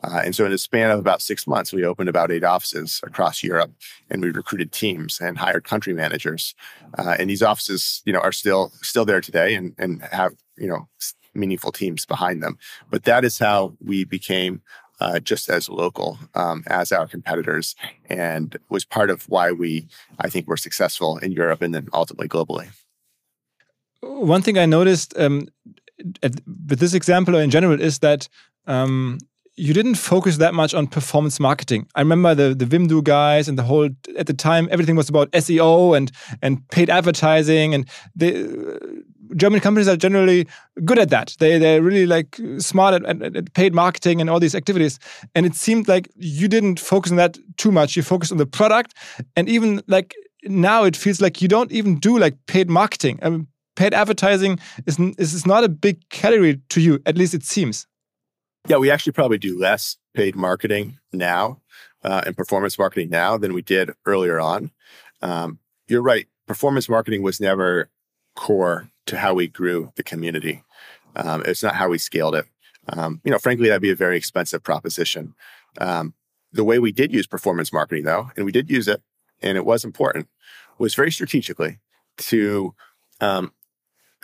[0.04, 3.00] Uh, and so in a span of about six months, we opened about eight offices
[3.04, 3.72] across Europe,
[4.10, 6.54] and we recruited teams and hired country managers.
[6.98, 10.68] Uh, and these offices, you know, are still still there today, and and have you
[10.68, 10.88] know
[11.34, 12.58] meaningful teams behind them.
[12.90, 14.62] But that is how we became
[15.00, 17.76] uh, just as local um, as our competitors
[18.08, 19.88] and was part of why we,
[20.20, 22.70] I think, were successful in Europe and then ultimately globally.
[24.02, 25.48] One thing I noticed um,
[26.22, 26.34] at,
[26.70, 28.28] with this example or in general is that
[28.68, 29.18] um,
[29.62, 31.88] you didn't focus that much on performance marketing.
[31.94, 35.30] I remember the the Wimdu guys and the whole at the time everything was about
[35.34, 40.48] SEO and and paid advertising and the uh, German companies are generally
[40.84, 41.36] good at that.
[41.38, 45.00] They they're really like smart at, at, at, paid marketing and all these activities.
[45.36, 47.96] And it seemed like you didn't focus on that too much.
[47.96, 48.96] You focused on the product,
[49.36, 53.20] and even like now it feels like you don't even do like paid marketing.
[53.22, 57.00] I mean, paid advertising is is not a big category to you.
[57.06, 57.88] At least it seems.
[58.68, 61.62] Yeah, we actually probably do less paid marketing now
[62.04, 64.72] uh, and performance marketing now than we did earlier on.
[65.22, 66.28] Um, you're right.
[66.48, 67.90] Performance marketing was never
[68.36, 70.64] core to how we grew the community.
[71.16, 72.46] Um, it's not how we scaled it.
[72.90, 75.34] Um, you know, frankly, that'd be a very expensive proposition.
[75.80, 76.14] Um,
[76.52, 79.02] the way we did use performance marketing, though, and we did use it,
[79.42, 80.28] and it was important,
[80.78, 81.80] was very strategically
[82.18, 82.74] to
[83.22, 83.54] um,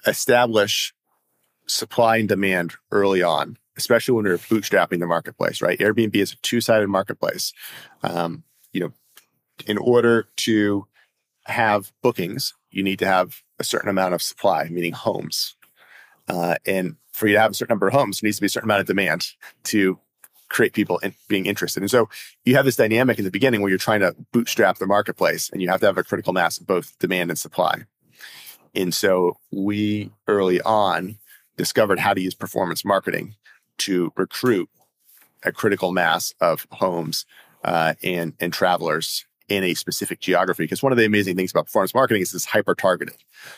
[0.06, 0.93] establish
[1.67, 5.62] supply and demand early on, especially when we are bootstrapping the marketplace.
[5.62, 7.54] Right, Airbnb is a two-sided marketplace.
[8.04, 8.94] Um, you know,
[9.66, 10.88] in order to
[11.46, 15.56] have bookings, you need to have a certain amount of supply, meaning homes.
[16.28, 18.48] Uh, and for you to have a certain number of homes, there needs to be
[18.48, 19.30] a certain amount of demand
[19.63, 19.98] to
[20.50, 21.82] create people in, being interested.
[21.82, 22.10] And so
[22.46, 25.62] you have this dynamic in the beginning where you're trying to bootstrap the marketplace and
[25.62, 27.84] you have to have a critical mass of both demand and supply.
[28.76, 31.18] And so we early on
[31.58, 33.36] discovered how to use performance marketing
[33.80, 34.70] to recruit
[35.44, 37.26] a critical mass of homes
[37.63, 40.63] uh, and, and travelers in a specific geography.
[40.63, 43.16] Because one of the amazing things about performance marketing is it's hyper targeted.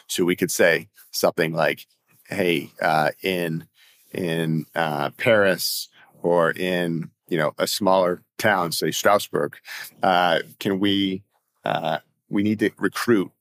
[0.08, 1.86] So we could say something like,
[2.28, 3.68] "Hey, uh, in
[4.14, 5.88] in uh, Paris
[6.22, 9.58] or in you know a smaller town, say Strasbourg,
[10.04, 11.24] uh, can we
[11.66, 13.32] uh, we need to recruit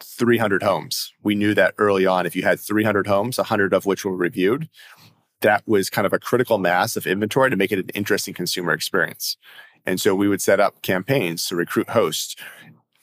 [0.00, 1.12] 300 homes.
[1.22, 2.26] We knew that early on.
[2.26, 4.68] If you had 300 homes, 100 of which were reviewed,
[5.46, 8.72] that was kind of a critical mass of inventory to make it an interesting consumer
[8.72, 9.36] experience.
[9.86, 12.34] And so we would set up campaigns to recruit hosts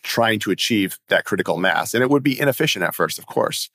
[0.03, 1.93] trying to achieve that critical mass.
[1.93, 3.69] And it would be inefficient at first, of course,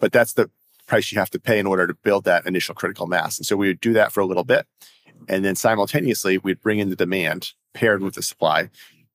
[0.00, 0.50] but that's the
[0.86, 3.38] price you have to pay in order to build that initial critical mass.
[3.38, 4.66] And so we would do that for a little bit.
[5.28, 8.70] And then simultaneously, we'd bring in the demand paired with the supply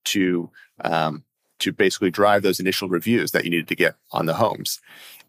[0.06, 1.24] to, um,
[1.58, 4.80] to basically drive those initial reviews that you needed to get on the homes.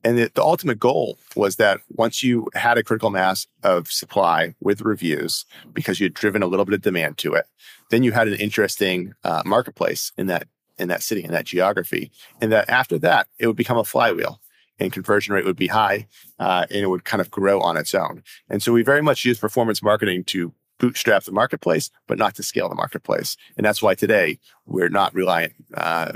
[0.05, 4.55] And the, the, ultimate goal was that once you had a critical mass of supply
[4.61, 7.47] with reviews, because you'd driven a little bit of demand to it,
[7.91, 12.11] then you had an interesting uh, marketplace in that in that city in that geography,
[12.41, 14.41] and that after that it would become a flywheel,
[14.79, 16.07] and conversion rate would be high,
[16.39, 18.23] uh, and it would kind of grow on its own.
[18.49, 22.43] And so we very much use performance marketing to bootstrap the marketplace, but not to
[22.43, 23.37] scale the marketplace.
[23.57, 26.11] And that's why today we're not reliant uh,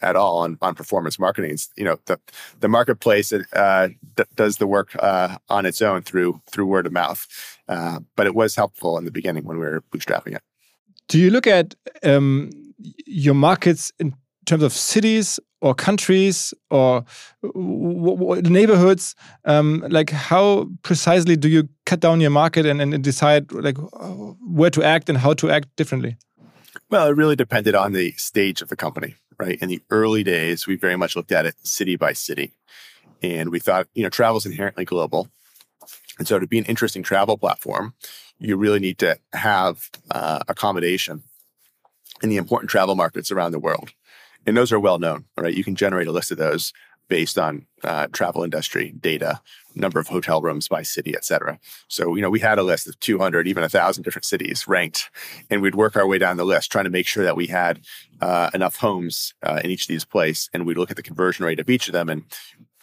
[0.00, 1.50] at all on, on performance marketing.
[1.50, 2.20] It's, you know, the,
[2.60, 6.92] the marketplace uh, d- does the work uh, on its own through through word of
[6.92, 7.26] mouth.
[7.68, 10.42] Uh, but it was helpful in the beginning when we were bootstrapping it.
[11.08, 12.50] Do you look at um,
[13.06, 17.04] your markets in terms of cities or countries or
[17.54, 23.76] neighborhoods um, like how precisely do you cut down your market and, and decide like
[24.40, 26.16] where to act and how to act differently?
[26.90, 29.58] Well it really depended on the stage of the company right?
[29.62, 32.52] In the early days we very much looked at it city by city.
[33.22, 35.28] And we thought you know travel is inherently global.
[36.18, 37.94] And so to be an interesting travel platform
[38.38, 41.22] you really need to have uh, accommodation
[42.22, 43.92] in the important travel markets around the world
[44.46, 45.54] and those are well known, right?
[45.54, 46.72] You can generate a list of those
[47.10, 49.40] based on uh, travel industry data,
[49.74, 51.58] number of hotel rooms by city, et cetera.
[51.88, 55.10] So, you know, we had a list of 200, even 1,000 different cities ranked,
[55.50, 57.80] and we'd work our way down the list trying to make sure that we had
[58.22, 60.48] uh, enough homes uh, in each of these places.
[60.54, 62.22] And we'd look at the conversion rate of each of them and,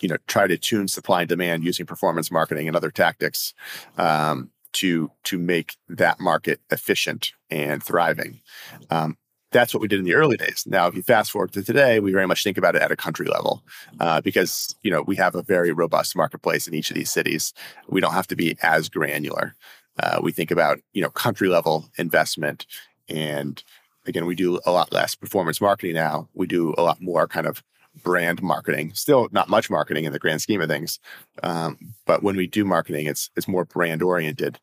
[0.01, 3.53] you know, try to tune supply and demand using performance marketing and other tactics
[3.97, 8.41] um, to, to make that market efficient and thriving.
[8.89, 9.17] Um,
[9.51, 10.63] that's what we did in the early days.
[10.67, 12.97] Now, if you fast forward to today, we very much think about it at a
[12.97, 13.63] country level
[13.99, 17.53] uh, because you know we have a very robust marketplace in each of these cities.
[17.87, 19.55] We don't have to be as granular.
[19.99, 22.65] Uh, we think about you know country level investment
[23.09, 23.63] and
[24.05, 26.29] again, we do a lot less performance marketing now.
[26.33, 27.63] We do a lot more kind of
[28.03, 28.93] brand marketing.
[28.93, 30.99] Still not much marketing in the grand scheme of things,
[31.43, 34.59] um, but when we do marketing, it's it's more brand oriented,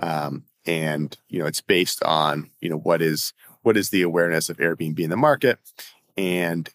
[0.00, 4.48] um, and you know it's based on you know what is what is the awareness
[4.48, 5.58] of Airbnb in the market,
[6.16, 6.68] and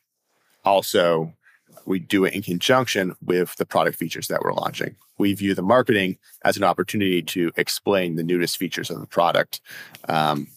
[0.63, 1.34] also
[1.86, 4.96] we do it in conjunction with the product features that we're launching.
[5.17, 9.62] We view the marketing as an opportunity to explain the newest features of the product,
[10.08, 10.48] um,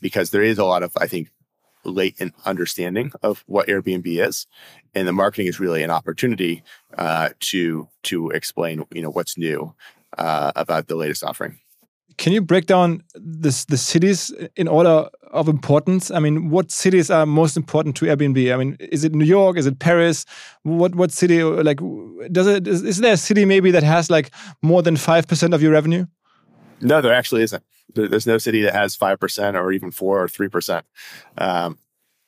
[0.00, 1.30] because there is a lot of I think
[1.84, 4.46] latent understanding of what Airbnb is,
[4.94, 6.62] and the marketing is really an opportunity
[6.96, 9.74] uh, to to explain you know what's new
[10.18, 11.58] uh, about the latest offering.
[12.22, 16.08] Can you break down this, the cities in order of importance?
[16.12, 18.54] I mean, what cities are most important to Airbnb?
[18.54, 19.58] I mean, is it New York?
[19.58, 20.24] Is it Paris?
[20.62, 21.42] What what city?
[21.42, 21.80] Like,
[22.30, 24.30] does it is, is there a city maybe that has like
[24.62, 26.06] more than five percent of your revenue?
[26.80, 27.64] No, there actually isn't.
[27.92, 30.86] There's no city that has five percent or even four or three percent.
[31.38, 31.76] Um,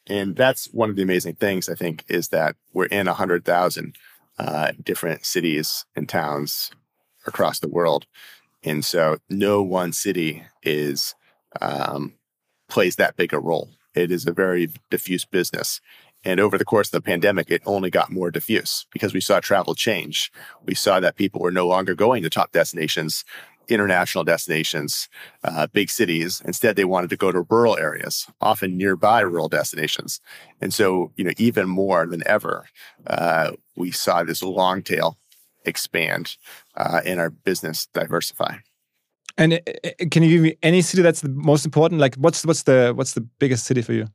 [0.09, 3.45] and that's one of the amazing things I think is that we're in a hundred
[3.45, 3.95] thousand
[4.41, 6.73] uh, different cities and towns
[7.27, 8.07] across the world,
[8.65, 11.15] and so no one city is
[11.61, 12.15] um,
[12.69, 13.71] plays that big a role.
[13.95, 15.81] It is a very diffuse business.
[16.27, 19.41] And over the course of the pandemic, it only got more diffuse because we saw
[19.41, 20.33] travel change.
[20.65, 23.25] We saw that people were no longer going to top destinations
[23.69, 25.09] international destinations,
[25.43, 26.43] uh, big cities.
[26.45, 30.21] Instead, they wanted to go to rural areas, often nearby rural destinations.
[30.61, 32.67] And so, you know, even more than ever,
[33.07, 35.19] uh, we saw this long tail
[35.65, 36.37] expand
[36.77, 38.57] uh, and our business diversify.
[39.37, 42.01] And uh, uh, can you give me any city that's the most important?
[42.01, 44.07] Like, what's what's the what's the biggest city for you?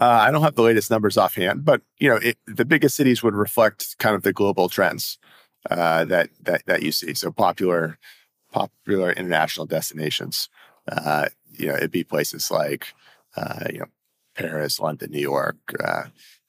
[0.00, 3.22] Uh, I don't have the latest numbers offhand, but you know, it, the biggest cities
[3.22, 5.18] would reflect kind of the global trends
[5.70, 7.14] uh, that that that you see.
[7.14, 7.98] So popular
[8.50, 10.48] popular international destinations.
[10.90, 12.94] Uh, you know, it'd be places like,
[13.36, 13.86] uh, you know,
[14.34, 16.04] Paris, London, New York, uh,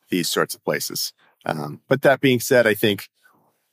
[0.10, 1.14] these sorts of places.
[1.46, 3.10] Um, but that being said, I think,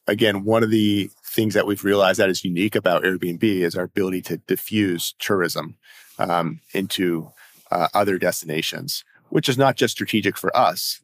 [0.07, 3.84] again, one of the things that we've realized that is unique about Airbnb is our
[3.84, 5.76] ability to diffuse tourism
[6.18, 7.30] um, into
[7.70, 11.01] uh, other destinations, which is not just strategic for us,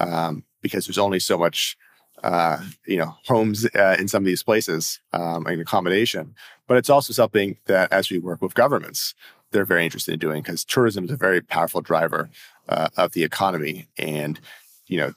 [0.00, 1.78] um, because there's only so much
[2.24, 6.34] uh, you know, homes uh, in some of these places um, and accommodation.
[6.66, 9.14] But it's also something that, as we work with governments,
[9.52, 12.28] they're very interested in doing because tourism is a very powerful driver
[12.68, 14.40] uh, of the economy, and
[14.86, 15.12] you know,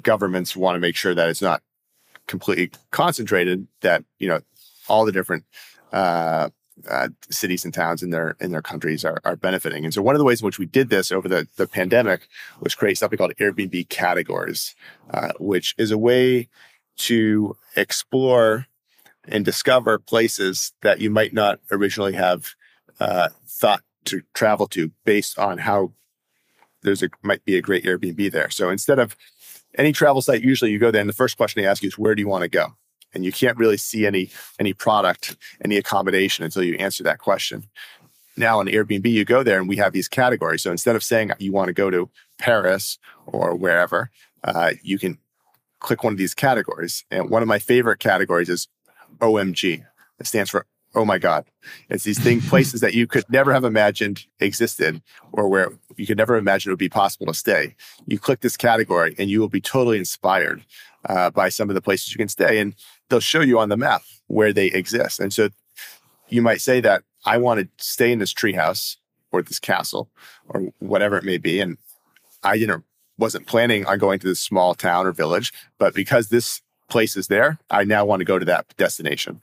[0.00, 1.62] governments want to make sure that it's not
[2.32, 3.68] completely concentrated.
[3.82, 4.40] That you know,
[4.88, 5.44] all the different
[5.92, 6.48] uh,
[6.88, 9.84] uh, cities and towns in their in their countries are, are benefiting.
[9.84, 12.28] And so one of the ways in which we did this over the, the pandemic
[12.60, 14.74] was create something called Airbnb categories,
[15.10, 16.48] uh, which is a way
[16.96, 18.66] to explore
[19.28, 22.54] and discover places that you might not originally have
[22.98, 25.92] uh, thought to travel to based on how
[26.82, 28.50] there's a might be a great Airbnb there.
[28.50, 29.16] So instead of
[29.78, 31.98] any travel site, usually you go there and the first question they ask you is
[31.98, 32.74] where do you want to go?
[33.14, 37.64] and you can't really see any any product, any accommodation until you answer that question.
[38.36, 40.62] Now on Airbnb, you go there and we have these categories.
[40.62, 42.08] So instead of saying you want to go to
[42.38, 44.10] Paris or wherever,
[44.42, 45.18] uh, you can
[45.80, 47.04] click one of these categories.
[47.10, 48.68] And one of my favorite categories is
[49.18, 49.84] OMG.
[50.18, 51.44] It stands for oh my god
[51.88, 56.18] it's these things, places that you could never have imagined existed or where you could
[56.18, 57.74] never imagine it would be possible to stay
[58.06, 60.64] you click this category and you will be totally inspired
[61.08, 62.74] uh, by some of the places you can stay and
[63.08, 65.20] they'll show you on the map where they exist.
[65.20, 65.50] And so
[66.28, 68.96] you might say that I want to stay in this treehouse
[69.30, 70.10] or this castle
[70.48, 71.60] or whatever it may be.
[71.60, 71.78] And
[72.42, 72.82] I you know,
[73.18, 77.28] wasn't planning on going to this small town or village, but because this place is
[77.28, 79.42] there, I now want to go to that destination,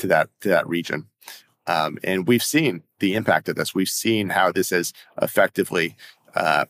[0.00, 1.06] to that to that region.
[1.66, 3.74] Um, and we've seen the impact of this.
[3.74, 4.92] We've seen how this has
[5.22, 5.96] effectively
[6.34, 6.64] uh,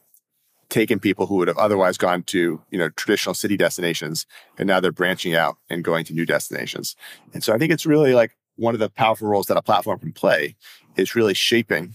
[0.68, 4.24] taken people who would have otherwise gone to you know traditional city destinations
[4.56, 6.96] and now they're branching out and going to new destinations
[7.34, 9.98] and so i think it's really like one of the powerful roles that a platform
[9.98, 10.54] can play
[10.96, 11.92] is really shaping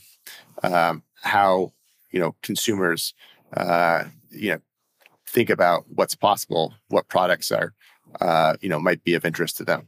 [0.62, 1.72] um, how
[2.12, 3.14] you know consumers
[3.56, 4.60] uh, you know
[5.26, 7.74] think about what's possible what products are
[8.20, 9.88] uh, you know might be of interest to them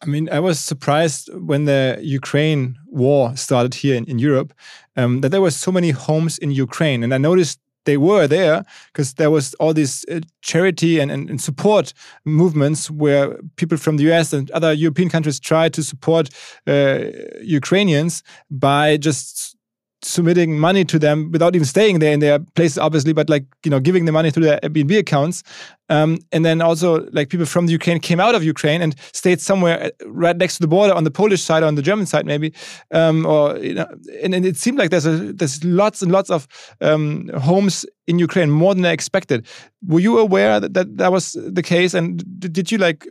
[0.00, 4.52] I mean, I was surprised when the Ukraine war started here in, in Europe
[4.96, 7.02] um, that there were so many homes in Ukraine.
[7.02, 11.30] And I noticed they were there because there was all these uh, charity and, and,
[11.30, 11.94] and, support
[12.24, 16.28] movements where people from the US and other European countries tried to support
[16.66, 16.98] uh,
[17.40, 19.56] Ukrainians by just
[20.02, 23.70] submitting money to them without even staying there in their places, obviously, but like you
[23.70, 25.42] know, giving the money through their Airbnb accounts.
[25.90, 29.40] Um, and then also like people from the Ukraine came out of Ukraine and stayed
[29.40, 32.04] somewhere uh, right next to the border on the Polish side or on the German
[32.06, 32.52] side, maybe.
[32.90, 33.86] Um, or you know,
[34.22, 36.46] and, and, it seemed like there's a there's lots and lots of
[36.80, 39.46] um, homes in Ukraine, more than I expected.
[39.86, 41.94] Were you aware that that, that was the case?
[41.94, 43.06] And did you like?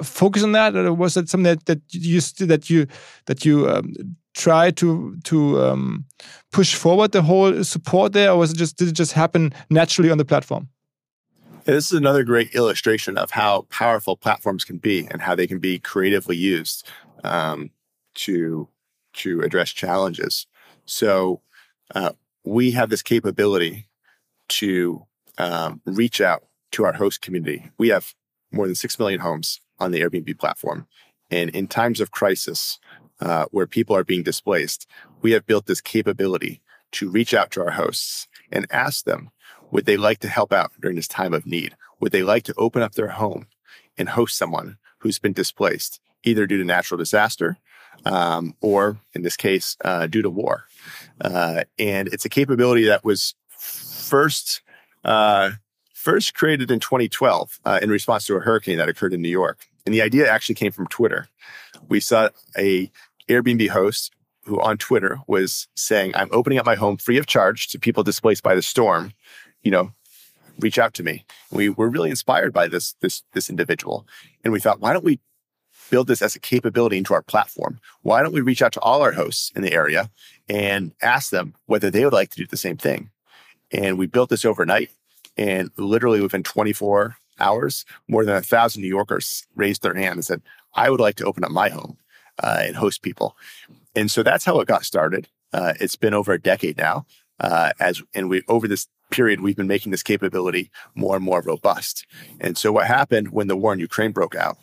[0.00, 2.86] focus on that or was it something that, that you that you
[3.26, 3.92] that you um,
[4.38, 6.04] try to to um,
[6.52, 10.10] push forward the whole support there, or was it just did it just happen naturally
[10.10, 10.68] on the platform?
[11.64, 15.58] This is another great illustration of how powerful platforms can be and how they can
[15.58, 16.88] be creatively used
[17.24, 17.70] um,
[18.14, 18.68] to
[19.14, 20.46] to address challenges.
[20.86, 21.42] So
[21.94, 22.12] uh,
[22.44, 23.88] we have this capability
[24.60, 25.02] to
[25.36, 27.70] um, reach out to our host community.
[27.76, 28.14] We have
[28.52, 30.86] more than six million homes on the Airbnb platform,
[31.30, 32.78] and in times of crisis,
[33.20, 34.86] uh, where people are being displaced,
[35.22, 36.60] we have built this capability
[36.92, 39.30] to reach out to our hosts and ask them,
[39.70, 41.76] would they like to help out during this time of need?
[42.00, 43.48] Would they like to open up their home
[43.96, 47.58] and host someone who's been displaced, either due to natural disaster
[48.04, 50.64] um, or, in this case, uh, due to war?
[51.20, 54.62] Uh, and it's a capability that was first
[55.04, 55.50] uh,
[55.92, 59.66] first created in 2012 uh, in response to a hurricane that occurred in New York.
[59.84, 61.28] And the idea actually came from Twitter.
[61.88, 62.90] We saw a
[63.28, 64.12] Airbnb host
[64.44, 68.02] who on Twitter was saying, I'm opening up my home free of charge to people
[68.02, 69.12] displaced by the storm.
[69.62, 69.92] You know,
[70.58, 71.24] reach out to me.
[71.52, 74.06] We were really inspired by this, this, this individual.
[74.42, 75.20] And we thought, why don't we
[75.90, 77.78] build this as a capability into our platform?
[78.02, 80.10] Why don't we reach out to all our hosts in the area
[80.48, 83.10] and ask them whether they would like to do the same thing?
[83.70, 84.90] And we built this overnight.
[85.36, 90.24] And literally within 24 hours, more than a thousand New Yorkers raised their hand and
[90.24, 90.42] said,
[90.74, 91.98] I would like to open up my home
[92.42, 93.36] uh, and host people.
[93.94, 95.28] And so that's how it got started.
[95.52, 97.06] Uh, it's been over a decade now.
[97.40, 101.40] Uh, as and we over this period we've been making this capability more and more
[101.40, 102.04] robust.
[102.40, 104.58] And so what happened when the war in Ukraine broke out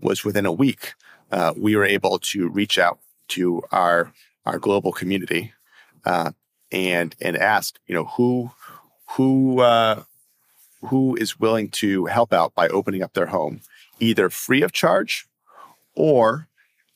[0.00, 0.94] was within a week
[1.32, 4.12] uh, we were able to reach out to our
[4.46, 5.52] our global community
[6.04, 6.32] uh,
[6.72, 8.50] and and ask you know who
[9.16, 10.02] who uh,
[10.82, 13.60] who is willing to help out by opening up their home
[13.98, 15.26] either free of charge
[15.94, 16.48] or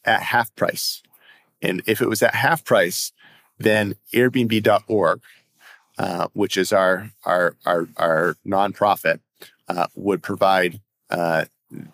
[0.05, 1.03] at half price.
[1.63, 3.13] And if it was at half price,
[3.59, 5.21] then Airbnb.org,
[5.99, 9.21] uh, which is our our our, our nonprofit,
[9.69, 10.81] uh, would provide
[11.11, 11.47] uh,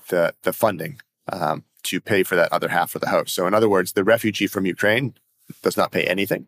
[0.09, 1.01] the the funding
[1.33, 3.35] um, to pay for that other half of the host.
[3.35, 5.15] So, in other words, the refugee from Ukraine
[5.63, 6.47] does not pay anything.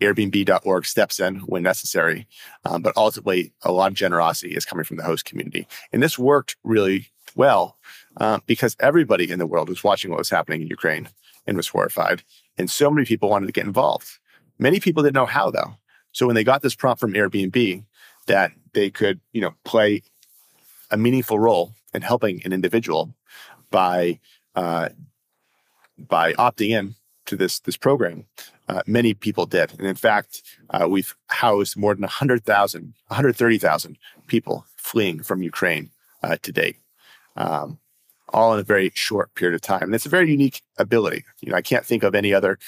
[0.00, 2.26] Airbnb.org steps in when necessary,
[2.64, 6.18] um, but ultimately, a lot of generosity is coming from the host community, and this
[6.18, 7.76] worked really well
[8.18, 11.08] uh, because everybody in the world was watching what was happening in Ukraine
[11.46, 12.22] and was horrified.
[12.56, 14.18] And so many people wanted to get involved.
[14.58, 15.74] Many people didn't know how, though.
[16.12, 17.84] So when they got this prompt from Airbnb
[18.26, 20.02] that they could, you know, play
[20.90, 23.14] a meaningful role in helping an individual
[23.70, 24.20] by
[24.54, 24.90] uh,
[25.98, 26.94] by opting in
[27.26, 28.26] to this this program,
[28.68, 29.72] uh, many people did.
[29.78, 35.90] And in fact, uh, we've housed more than 100,000, 130,000 people fleeing from Ukraine
[36.22, 36.76] uh, to date
[37.36, 37.78] um,
[38.34, 39.84] all in a very short period of time.
[39.84, 41.24] And it's a very unique ability.
[41.40, 42.58] You know, I can't think of any other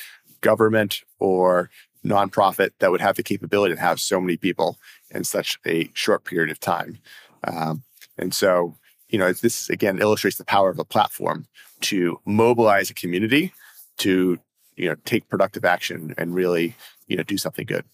[0.40, 1.70] government or
[2.04, 4.78] nonprofit that would have the capability to have so many people
[5.10, 6.98] in such a short period of time.
[7.44, 7.82] Um,
[8.16, 8.76] and so,
[9.08, 11.46] you know, this again illustrates the power of a platform
[11.80, 13.52] to mobilize a community
[13.98, 14.38] to,
[14.76, 16.76] you know, take productive action and really,
[17.08, 17.84] you know, do something good.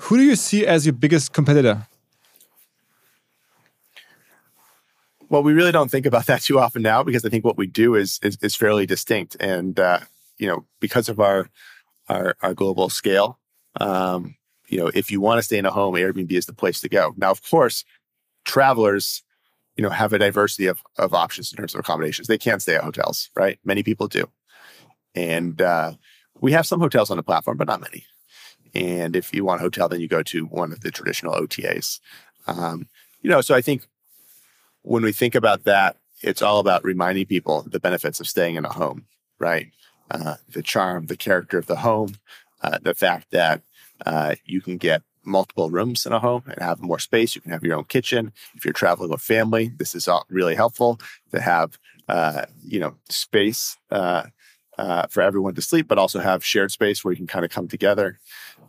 [0.00, 1.86] Who do you see as your biggest competitor?
[5.32, 7.66] Well, we really don't think about that too often now because I think what we
[7.66, 10.00] do is is, is fairly distinct, and uh,
[10.38, 11.48] you know, because of our
[12.08, 13.38] our, our global scale,
[13.80, 14.36] um,
[14.68, 16.88] you know, if you want to stay in a home, Airbnb is the place to
[16.88, 17.14] go.
[17.16, 17.84] Now, of course,
[18.44, 19.22] travelers,
[19.76, 22.28] you know, have a diversity of, of options in terms of accommodations.
[22.28, 23.58] They can stay at hotels, right?
[23.64, 24.28] Many people do.
[25.14, 25.92] And uh,
[26.40, 28.04] we have some hotels on the platform, but not many.
[28.74, 32.00] And if you want a hotel, then you go to one of the traditional OTAs.
[32.46, 32.88] Um,
[33.22, 33.86] you know, so I think
[34.82, 38.64] when we think about that, it's all about reminding people the benefits of staying in
[38.64, 39.06] a home,
[39.38, 39.68] right?
[40.10, 42.14] Uh, the charm, the character of the home,
[42.62, 43.62] uh, the fact that
[44.06, 47.34] uh, you can get multiple rooms in a home and have more space.
[47.34, 48.32] You can have your own kitchen.
[48.54, 51.00] If you're traveling with family, this is all really helpful
[51.32, 51.78] to have,
[52.08, 54.24] uh, you know, space uh,
[54.78, 57.50] uh, for everyone to sleep, but also have shared space where you can kind of
[57.50, 58.18] come together.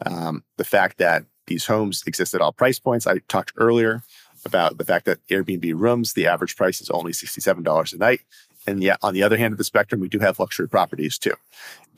[0.05, 3.07] Um, the fact that these homes exist at all price points.
[3.07, 4.01] I talked earlier
[4.45, 8.21] about the fact that Airbnb rooms, the average price is only $67 a night.
[8.65, 11.33] And yet, on the other hand of the spectrum, we do have luxury properties too.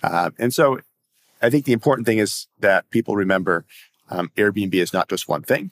[0.04, 0.80] Uh, and so
[1.42, 3.66] I think the important thing is that people remember
[4.10, 5.72] um, Airbnb is not just one thing.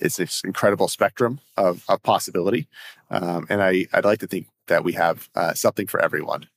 [0.00, 2.68] It's this incredible spectrum of, of possibility.
[3.10, 6.48] Um, and I, I'd like to think that we have uh, something for everyone.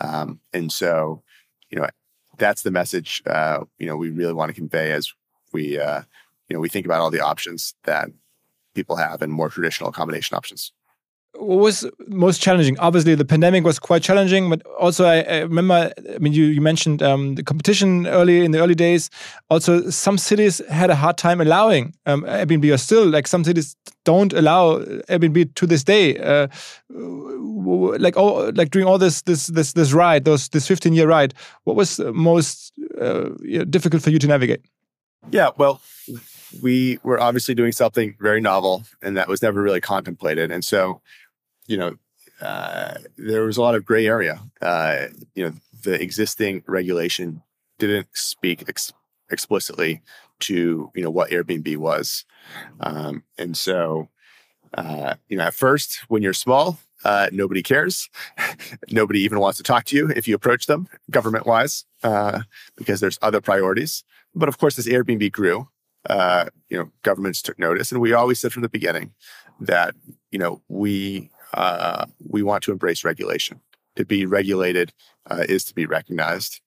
[0.00, 1.22] Um, and so,
[1.70, 1.86] you know,
[2.38, 5.12] that's the message, uh, you know, we really want to convey as
[5.52, 6.02] we, uh,
[6.48, 8.08] you know, we think about all the options that
[8.74, 10.72] people have and more traditional accommodation options
[11.34, 12.78] what was most challenging?
[12.78, 15.92] Obviously, the pandemic was quite challenging, but also I, I remember.
[16.14, 19.10] I mean, you you mentioned um, the competition early in the early days.
[19.48, 23.76] Also, some cities had a hard time allowing um, Airbnb, or still like some cities
[24.04, 26.18] don't allow Airbnb to this day.
[26.18, 26.48] Uh,
[26.88, 31.34] like oh, like during all this this this this ride, those this fifteen year ride,
[31.64, 33.30] what was most uh,
[33.70, 34.62] difficult for you to navigate?
[35.30, 35.80] Yeah, well,
[36.62, 40.50] we were obviously doing something very novel and that was never really contemplated.
[40.50, 41.00] And so,
[41.66, 41.96] you know,
[42.40, 44.40] uh, there was a lot of gray area.
[44.60, 47.42] Uh, you know, the existing regulation
[47.78, 48.92] didn't speak ex-
[49.30, 50.00] explicitly
[50.40, 52.24] to you know what Airbnb was,
[52.80, 54.08] um, and so
[54.74, 58.08] uh, you know at first when you're small, uh, nobody cares.
[58.90, 62.40] nobody even wants to talk to you if you approach them government wise uh,
[62.76, 64.04] because there's other priorities.
[64.34, 65.68] But of course, as Airbnb grew,
[66.08, 69.12] uh, you know, governments took notice, and we always said from the beginning
[69.60, 69.94] that
[70.30, 73.60] you know we uh, we want to embrace regulation.
[73.96, 74.92] To be regulated
[75.30, 76.60] uh, is to be recognized,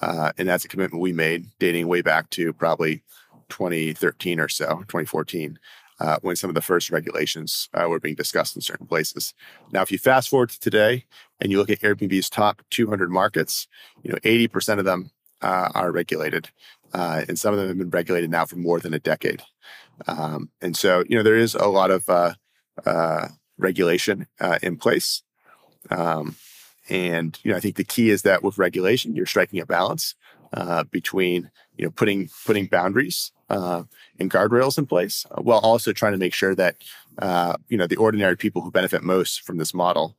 [0.00, 3.02] uh, and that's a commitment we made dating way back to probably
[3.48, 5.58] 2013 or so, 2014.
[6.00, 9.34] Uh, when some of the first regulations uh, were being discussed in certain places.
[9.72, 11.06] Now, if you fast forward to today
[11.40, 13.66] and you look at Airbnb's top 200 markets,
[14.04, 15.10] you know 80% of them
[15.42, 16.50] uh, are regulated
[16.92, 19.42] uh, and some of them have been regulated now for more than a decade.
[20.06, 22.34] Um, and so, you know, there is a lot of uh,
[22.86, 25.22] uh, regulation uh, in place.
[25.90, 26.36] Um,
[26.88, 30.14] and you know, I think the key is that with regulation, you're striking a balance
[30.52, 33.82] uh, between you know putting putting boundaries uh,
[34.18, 36.76] and guardrails in place, while also trying to make sure that
[37.68, 40.16] you know the ordinary people who benefit most from this model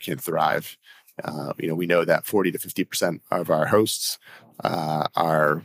[0.00, 0.78] can thrive.
[1.58, 4.18] you know, we know that 40 to 50 percent of our hosts
[4.64, 5.64] are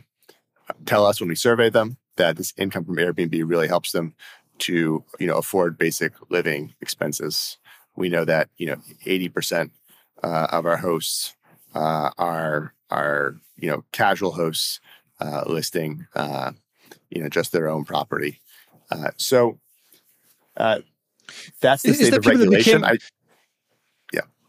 [0.84, 4.14] tell us when we survey them that this income from Airbnb really helps them
[4.58, 7.58] to, you know, afford basic living expenses.
[7.94, 9.70] We know that, you know, 80%
[10.22, 11.34] uh, of our hosts
[11.74, 14.80] uh, are, are, you know, casual hosts
[15.20, 16.52] uh, listing, uh,
[17.10, 18.40] you know, just their own property.
[18.90, 19.58] Uh, so
[20.56, 20.80] uh,
[21.60, 22.80] that's the Is state of regulation.
[22.80, 22.98] became-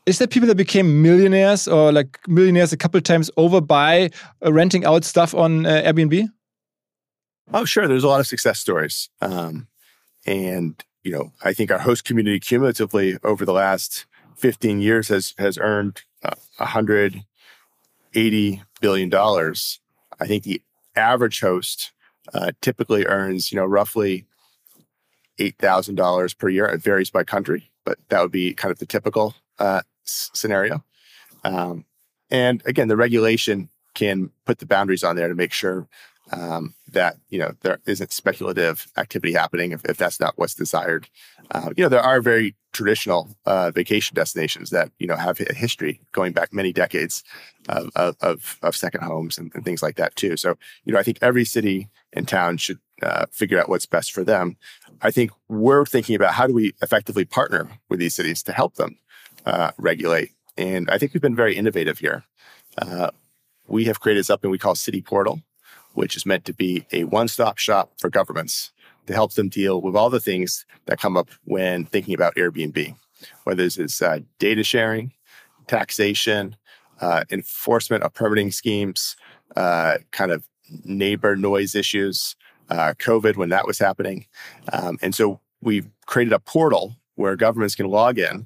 [0.07, 4.09] Is there people that became millionaires or like millionaires a couple times over by
[4.43, 6.29] uh, renting out stuff on uh, Airbnb?
[7.53, 7.89] Oh, sure.
[7.89, 9.09] There's a lot of success stories.
[9.19, 9.67] Um,
[10.25, 14.05] and, you know, I think our host community cumulatively over the last
[14.37, 17.25] 15 years has, has earned uh, $180
[18.79, 19.13] billion.
[19.13, 20.61] I think the
[20.95, 21.91] average host
[22.33, 24.23] uh, typically earns, you know, roughly
[25.37, 26.65] $8,000 per year.
[26.65, 30.83] It varies by country, but that would be kind of the typical uh, scenario.
[31.43, 31.85] Um,
[32.29, 35.87] and again, the regulation can put the boundaries on there to make sure
[36.31, 41.07] um, that you know there isn't speculative activity happening if, if that's not what's desired.
[41.51, 45.53] Uh, you know there are very traditional uh, vacation destinations that you know have a
[45.53, 47.23] history going back many decades
[47.69, 47.89] of
[48.21, 50.37] of, of second homes and, and, things like that too.
[50.37, 54.11] So you know I think every city and town should uh, figure out what's best
[54.11, 54.57] for them.
[55.01, 58.75] I think we're thinking about how do we effectively partner with these cities to help
[58.75, 58.97] them
[59.47, 62.23] uh, regulate, and I think we've been very innovative here.
[62.77, 63.09] Uh,
[63.67, 65.41] we have created something we call City Portal
[65.97, 68.71] which is meant to be a one stop shop for governments
[69.07, 72.95] to help them deal with all the things that come up when thinking about Airbnb,
[73.45, 75.11] whether it's uh, data sharing,
[75.65, 76.55] taxation,
[77.01, 79.15] uh, enforcement of permitting schemes,
[79.55, 80.47] uh, kind of
[80.83, 82.35] neighbor noise issues,
[82.69, 84.27] uh, COVID when that was happening.
[84.71, 88.45] Um, and so we've created a portal where governments can log in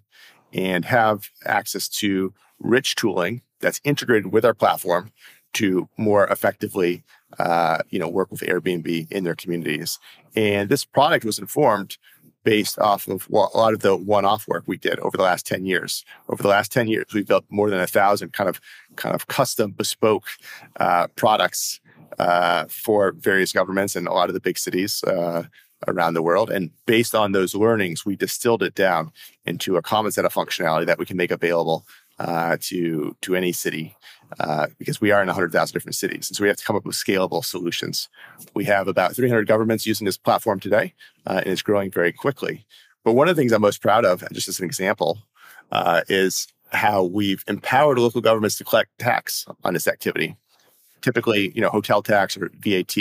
[0.53, 5.11] and have access to rich tooling that's integrated with our platform
[5.53, 7.03] to more effectively,
[7.39, 9.99] uh, you know, work with Airbnb in their communities.
[10.35, 11.97] And this product was informed
[12.43, 15.65] based off of a lot of the one-off work we did over the last 10
[15.65, 16.03] years.
[16.27, 18.59] Over the last 10 years, we've built more than a thousand kind of
[18.95, 20.25] kind of custom bespoke
[20.79, 21.79] uh, products
[22.17, 25.43] uh, for various governments and a lot of the big cities uh,
[25.87, 26.49] around the world.
[26.49, 29.11] And based on those learnings, we distilled it down
[29.45, 31.85] into a common set of functionality that we can make available
[32.19, 33.95] uh, to to any city
[34.39, 36.29] uh, because we are in 100,000 different cities.
[36.29, 38.09] And so we have to come up with scalable solutions.
[38.53, 40.93] We have about 300 governments using this platform today,
[41.25, 42.65] uh, and it's growing very quickly.
[43.03, 45.17] But one of the things I'm most proud of, just as an example,
[45.71, 50.37] uh, is how we've empowered local governments to collect tax on this activity.
[51.01, 52.95] Typically, you know, hotel tax or VAT,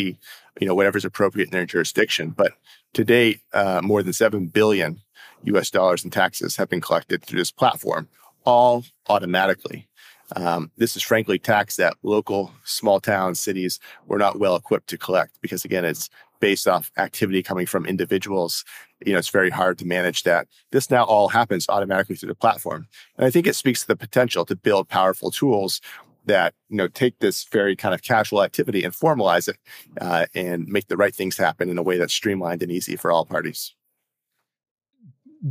[0.61, 2.31] you know, whatever's appropriate in their jurisdiction.
[2.31, 2.53] But
[2.95, 5.01] to date, uh, more than 7 billion
[5.45, 8.09] US dollars in taxes have been collected through this platform,
[8.45, 9.89] all automatically.
[10.37, 14.99] Um, this is frankly tax that local small towns, cities were not well equipped to
[14.99, 16.09] collect because again, it's
[16.41, 18.65] based off activity coming from individuals.
[19.05, 20.47] You know, it's very hard to manage that.
[20.73, 22.87] This now all happens automatically through the platform.
[23.17, 25.81] And I think it speaks to the potential to build powerful tools
[26.27, 29.57] that, you know, take this very kind of casual activity and formalize it
[30.01, 33.11] uh, and make the right things happen in a way that's streamlined and easy for
[33.11, 33.75] all parties.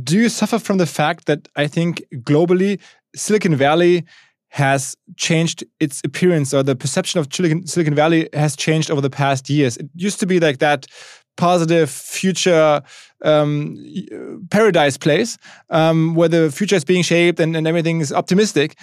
[0.02, 2.80] Do you suffer from the fact that I think globally,
[3.14, 4.04] Silicon Valley
[4.50, 9.48] has changed its appearance or the perception of Silicon Valley has changed over the past
[9.48, 9.76] years.
[9.76, 10.86] It used to be like that
[11.36, 12.82] positive future
[13.24, 13.76] um,
[14.50, 15.38] paradise place
[15.70, 18.76] um, where the future is being shaped and, and everything is optimistic.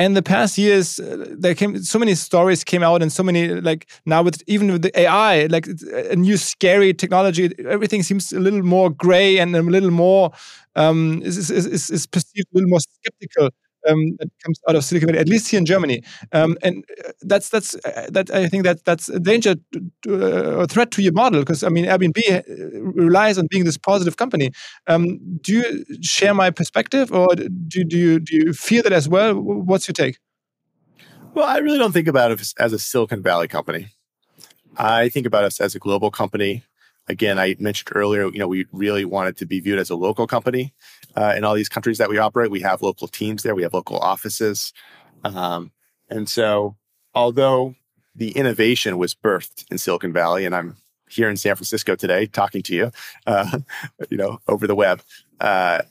[0.00, 3.48] And the past years, uh, there came so many stories came out, and so many
[3.48, 8.38] like now with even with the AI, like a new scary technology, everything seems a
[8.38, 10.30] little more gray and a little more
[10.76, 13.50] um, is, is, is, is perceived a little more skeptical
[13.88, 16.02] um, that comes out of Silicon Valley, at least here in Germany.
[16.32, 19.56] Um, and uh, that's that's uh, that I think that that's a danger
[20.02, 22.42] to, uh, threat to your model because I mean Airbnb uh,
[22.92, 24.50] relies on being this positive company.
[24.86, 29.08] Um, do you share my perspective, or do do you do you feel that as
[29.08, 29.34] well?
[29.34, 30.18] What's your take?
[31.34, 33.88] Well, I really don't think about it as a Silicon Valley company.
[34.76, 36.62] I think about us as a global company
[37.08, 40.26] again, I mentioned earlier, you know, we really wanted to be viewed as a local
[40.26, 40.74] company
[41.16, 42.50] uh, in all these countries that we operate.
[42.50, 44.72] We have local teams there, we have local offices.
[45.24, 45.72] Um,
[46.08, 46.76] and so,
[47.14, 47.74] although
[48.14, 50.76] the innovation was birthed in Silicon Valley, and I'm
[51.08, 52.92] here in San Francisco today talking to you,
[53.26, 53.58] uh,
[54.10, 55.00] you know, over the web.
[55.40, 55.82] Uh,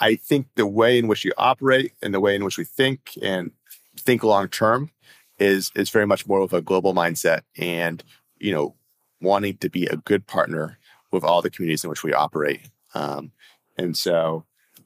[0.00, 3.12] I think the way in which you operate and the way in which we think
[3.20, 3.50] and
[3.98, 4.90] think long term
[5.38, 7.42] is is very much more of a global mindset.
[7.56, 8.02] And
[8.38, 8.74] you know,
[9.20, 10.78] wanting to be a good partner
[11.10, 12.60] with all the communities in which we operate.
[12.94, 13.32] Um,
[13.76, 14.44] and so,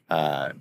[0.08, 0.52] uh,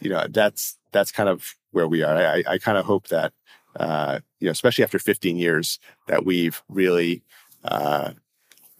[0.00, 2.16] you know, that's that's kind of where we are.
[2.16, 3.32] I, I kind of hope that,
[3.76, 7.22] uh, you know, especially after 15 years, that we've really
[7.64, 8.12] uh,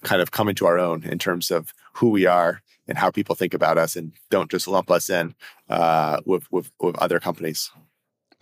[0.02, 3.34] kind of come into our own in terms of who we are and how people
[3.34, 5.34] think about us, and don't just lump us in
[5.68, 7.70] uh, with, with with other companies.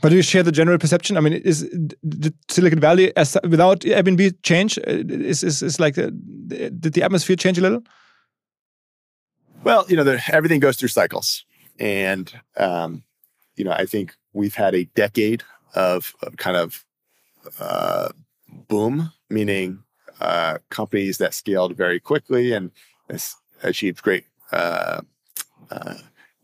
[0.02, 1.16] But do you share the general perception?
[1.16, 1.68] I mean, is
[2.08, 4.78] did Silicon Valley as without Airbnb change?
[4.78, 6.10] Uh, is is, is like uh,
[6.48, 7.82] did the atmosphere change a little?
[9.62, 11.44] Well, you know, everything goes through cycles,
[11.78, 13.02] and um,
[13.56, 15.42] you know, I think we've had a decade
[15.74, 16.84] of, of kind of
[17.58, 18.08] uh,
[18.68, 19.82] boom, meaning
[20.20, 22.70] uh, companies that scaled very quickly and
[23.62, 25.02] achieved great uh,
[25.70, 25.94] uh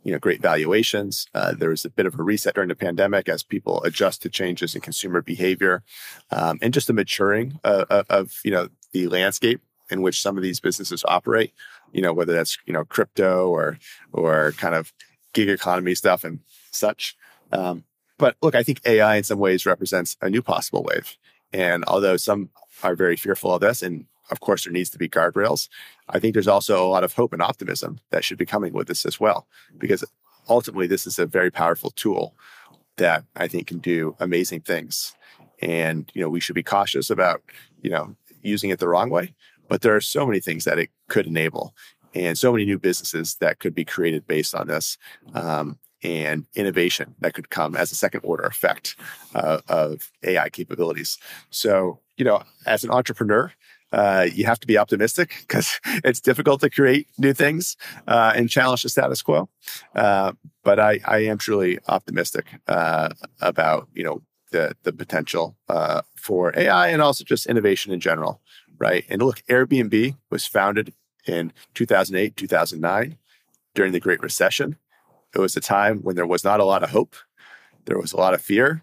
[0.07, 1.27] you know, great valuations.
[1.35, 4.31] Uh, there was a bit of a reset during the pandemic as people adjust to
[4.31, 5.83] changes in consumer behavior,
[6.31, 10.45] um, and just a maturing uh, of you know the landscape in which some of
[10.45, 11.53] these businesses operate.
[11.93, 13.81] You know, whether that's you know crypto or
[14.13, 14.93] or kind of
[15.33, 16.39] gig economy stuff and
[16.71, 17.17] such.
[17.51, 17.83] Um,
[18.17, 21.17] but look, I think AI in some ways represents a new possible wave.
[21.53, 22.51] And although some
[22.85, 25.69] are very fearful of this, and of course, there needs to be guardrails.
[26.09, 28.89] I think there's also a lot of hope and optimism that should be coming with
[28.89, 29.47] this as well,
[29.79, 30.05] because
[30.49, 32.35] ultimately, this is a very powerful tool
[32.97, 35.15] that I think can do amazing things.
[35.61, 37.43] And, you know, we should be cautious about,
[37.83, 39.35] you know, using it the wrong way.
[39.69, 41.75] But there are so many things that it could enable
[42.15, 44.97] and so many new businesses that could be created based on this.
[45.35, 48.97] Um, and innovation that could come as a second order effect
[49.35, 51.19] uh, of AI capabilities.
[51.51, 53.53] So, you know, as an entrepreneur,
[53.97, 57.77] uh, you have to be optimistic because it's difficult to create new things
[58.07, 59.49] uh, and challenge the status quo.
[59.95, 60.33] Uh,
[60.63, 63.09] but I, I, am truly optimistic uh,
[63.41, 64.23] about you know
[64.53, 68.41] the the potential uh, for AI and also just innovation in general
[68.79, 69.05] right?
[69.09, 70.93] And look, Airbnb was founded
[71.27, 73.19] in 2008, 2009
[73.75, 74.77] during the Great Recession.
[75.35, 77.17] It was a time when there was not a lot of hope,
[77.85, 78.83] there was a lot of fear,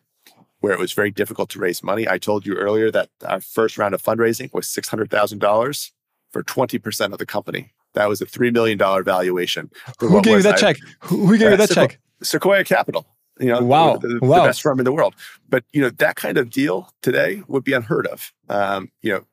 [0.63, 2.07] where it was very difficult to raise money.
[2.07, 5.91] I told you earlier that our first round of fundraising was $600,000
[6.31, 7.73] for 20% of the company.
[7.95, 9.69] That was a $3 million valuation.
[9.99, 10.77] Who gave you that check?
[11.01, 11.99] Who gave you that check?
[12.21, 13.05] Sequoia Capital.
[13.41, 14.43] You know, wow, the, the, wow.
[14.43, 15.15] the best firm in the world.
[15.49, 18.31] But you know, that kind of deal today would be unheard of.
[18.47, 19.25] Um, you know,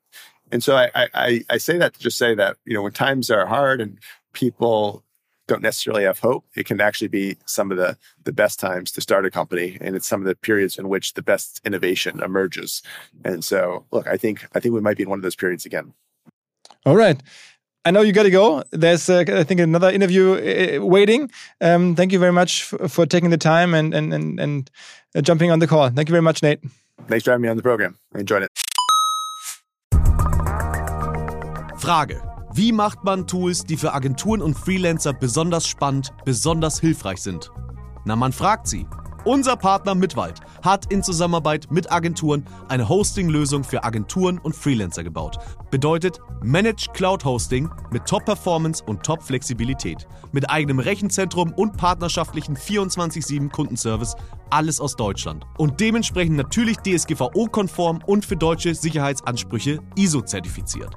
[0.50, 3.30] and so I, I I say that to just say that you know when times
[3.30, 3.98] are hard and
[4.32, 5.04] people
[5.50, 9.00] don't necessarily have hope, it can actually be some of the the best times to
[9.00, 12.82] start a company, and it's some of the periods in which the best innovation emerges.
[13.24, 15.66] And so, look, I think I think we might be in one of those periods
[15.66, 15.92] again.
[16.86, 17.20] All right.
[17.84, 18.62] I know you got to go.
[18.72, 21.30] There's, uh, I think, another interview uh, waiting.
[21.62, 24.70] Um, thank you very much for, for taking the time and and and, and
[25.14, 25.90] uh, jumping on the call.
[25.90, 26.60] Thank you very much, Nate.
[27.08, 27.98] Thanks for having me on the program.
[28.14, 28.50] I enjoyed it.
[31.80, 32.29] Frage.
[32.52, 37.52] Wie macht man Tools, die für Agenturen und Freelancer besonders spannend, besonders hilfreich sind?
[38.04, 38.88] Na, man fragt sie.
[39.24, 45.38] Unser Partner Mitwald hat in Zusammenarbeit mit Agenturen eine Hosting-Lösung für Agenturen und Freelancer gebaut.
[45.70, 50.08] Bedeutet Managed Cloud Hosting mit Top-Performance und Top-Flexibilität.
[50.32, 54.16] Mit eigenem Rechenzentrum und partnerschaftlichen 24-7 Kundenservice.
[54.48, 55.44] Alles aus Deutschland.
[55.56, 60.96] Und dementsprechend natürlich DSGVO-konform und für deutsche Sicherheitsansprüche ISO-zertifiziert.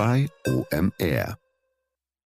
[0.00, 1.39] bei OMR.